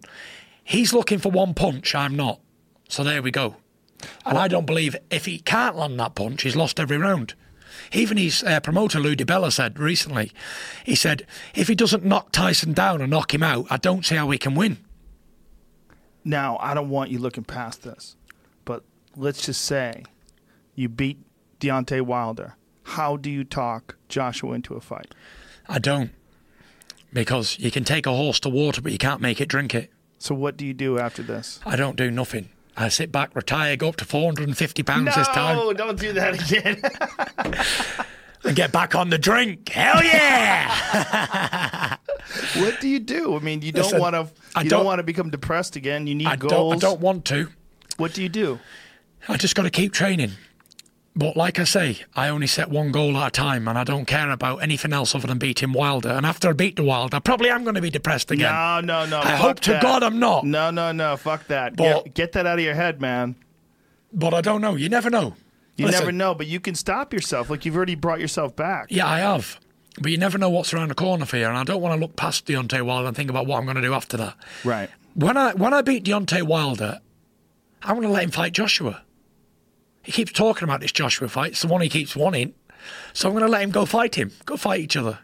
[0.64, 2.40] He's looking for one punch, I'm not.
[2.88, 3.58] So there we go.
[4.26, 7.36] And I don't believe if he can't land that punch, he's lost every round.
[7.94, 10.32] Even his uh, promoter, Lou DiBella, said recently,
[10.84, 14.16] he said, if he doesn't knock Tyson down and knock him out, I don't see
[14.16, 14.78] how he can win.
[16.26, 18.16] Now, I don't want you looking past this,
[18.66, 18.84] but
[19.16, 20.04] let's just say
[20.74, 21.20] you beat
[21.60, 22.56] Deontay Wilder.
[22.84, 25.14] How do you talk Joshua into a fight?
[25.68, 26.12] I don't.
[27.12, 29.92] Because you can take a horse to water, but you can't make it drink it.
[30.18, 31.60] So, what do you do after this?
[31.66, 32.50] I don't do nothing.
[32.76, 36.34] I sit back, retire, go up to 450 pounds this time, No, don't do that
[36.52, 36.82] again.
[38.44, 39.70] and get back on the drink.
[39.70, 41.98] Hell yeah!
[42.58, 43.36] what do you do?
[43.36, 44.22] I mean, you don't want to.
[44.62, 46.08] You don't, don't- want to become depressed again.
[46.08, 46.52] You need I goals.
[46.52, 47.50] don't, I don't want to.
[47.98, 48.60] What do you do?
[49.28, 50.32] I just got to keep training.
[51.16, 54.06] But like I say, I only set one goal at a time, and I don't
[54.06, 56.10] care about anything else other than beating Wilder.
[56.10, 58.52] And after I beat the Wilder, I probably am going to be depressed again.
[58.52, 59.20] No, no, no.
[59.20, 59.80] I hope to.
[59.82, 60.44] God I'm not.
[60.44, 61.16] No, no, no.
[61.16, 61.76] Fuck that.
[61.76, 63.36] But- get, get that out of your head, man.
[64.12, 64.76] But I don't know.
[64.76, 65.36] You never know.
[65.76, 67.50] You Listen, never know, but you can stop yourself.
[67.50, 68.88] Like you've already brought yourself back.
[68.90, 69.60] Yeah, I have.
[70.00, 72.00] But you never know what's around the corner for you, and I don't want to
[72.00, 74.36] look past Deontay Wilder and think about what I'm going to do after that.
[74.64, 74.90] Right.
[75.16, 77.00] When I when I beat Deontay Wilder,
[77.82, 79.02] I'm going to let him fight Joshua.
[80.04, 81.52] He keeps talking about this Joshua fight.
[81.54, 82.54] It's the one he keeps wanting.
[83.14, 84.32] So I'm going to let him go fight him.
[84.46, 85.20] Go fight each other.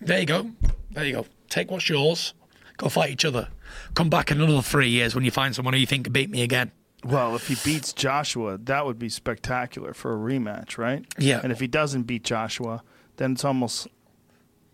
[0.00, 0.50] There you go.
[0.92, 1.26] There you go.
[1.48, 2.32] Take what's yours.
[2.76, 3.48] Go fight each other.
[3.94, 6.30] Come back in another three years when you find someone who you think can beat
[6.30, 6.70] me again.
[7.04, 11.04] Well, if he beats Joshua, that would be spectacular for a rematch, right?
[11.18, 11.40] Yeah.
[11.42, 12.82] And if he doesn't beat Joshua,
[13.16, 13.88] then it's almost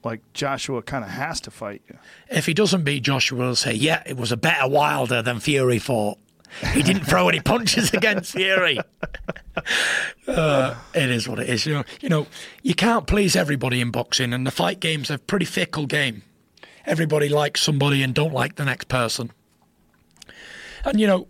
[0.04, 1.98] like Joshua kind of has to fight you.
[2.28, 5.78] If he doesn't beat Joshua, he'll say, yeah, it was a better Wilder than Fury
[5.78, 6.18] fought.
[6.72, 8.78] He didn't throw any punches against Fury.
[10.26, 11.66] Uh, it is what it is.
[11.66, 12.26] You know, you know,
[12.62, 16.22] you can't please everybody in boxing, and the fight game's a pretty fickle game.
[16.86, 19.32] Everybody likes somebody and don't like the next person.
[20.84, 21.26] And you know,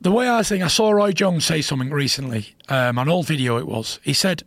[0.00, 3.56] the way I think, I saw Roy Jones say something recently, um, an old video
[3.56, 3.98] it was.
[4.02, 4.42] He said,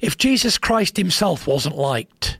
[0.00, 2.38] "If Jesus Christ himself wasn't liked."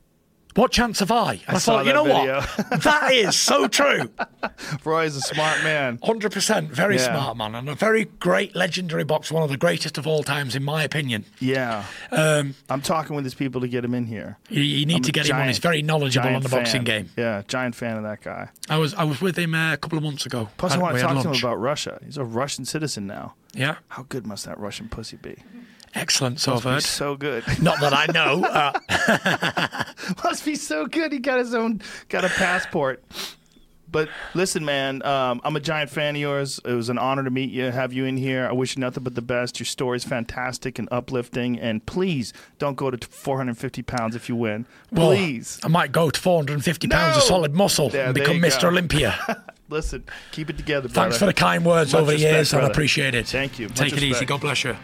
[0.57, 1.41] What chance have I?
[1.47, 2.41] And I, thought, you know video.
[2.41, 2.83] what?
[2.83, 4.11] that is so true.
[4.85, 5.99] Roy's a smart man.
[6.03, 7.05] Hundred percent, very Yeah.
[7.13, 10.57] smart man, and a very great legendary boxer, one of the greatest of all times,
[10.57, 11.25] in my opinion.
[11.39, 11.85] Yeah.
[12.11, 14.39] Um, I'm talking with his people to get him in here.
[14.49, 15.47] you, you need I'm to get him on.
[15.47, 17.05] He's very knowledgeable on giant the boxing fan.
[17.05, 17.11] game.
[17.17, 18.49] Yeah, giant fan of that guy.
[18.69, 20.49] I was I was with him uh, a couple of months ago.
[20.57, 22.01] Plus, I Had- want to talk to him about Russia.
[22.05, 23.35] He's a Russian citizen now.
[23.55, 25.37] Yeah, How good must that Russian pussy be?
[25.95, 26.41] Excellent.
[26.41, 27.45] So I've Must be so good.
[27.63, 28.45] Not that I know.
[28.45, 29.85] Uh,
[30.25, 31.13] must be so good.
[31.13, 33.03] He got his own, got a passport.
[33.93, 36.61] But listen, man, um, I'm a giant fan of yours.
[36.65, 38.47] It was an honor to meet you, have you in here.
[38.47, 39.59] I wish you nothing but the best.
[39.59, 41.59] Your story's fantastic and uplifting.
[41.59, 44.65] And please don't go to 450 pounds if you win.
[44.93, 45.59] well, Please.
[45.65, 48.63] I might go to 450 pounds of solid muscle Yeah, and become Mr.
[48.63, 48.69] go.
[48.69, 49.45] Olympia.
[49.69, 50.95] Listen, keep it together, brother.
[51.11, 52.73] Thanks for the kind words Much over the years, and I brother.
[52.73, 53.27] appreciate it.
[53.27, 53.69] Thank you.
[53.71, 54.25] Much Take it easy.
[54.25, 54.77] God bless you.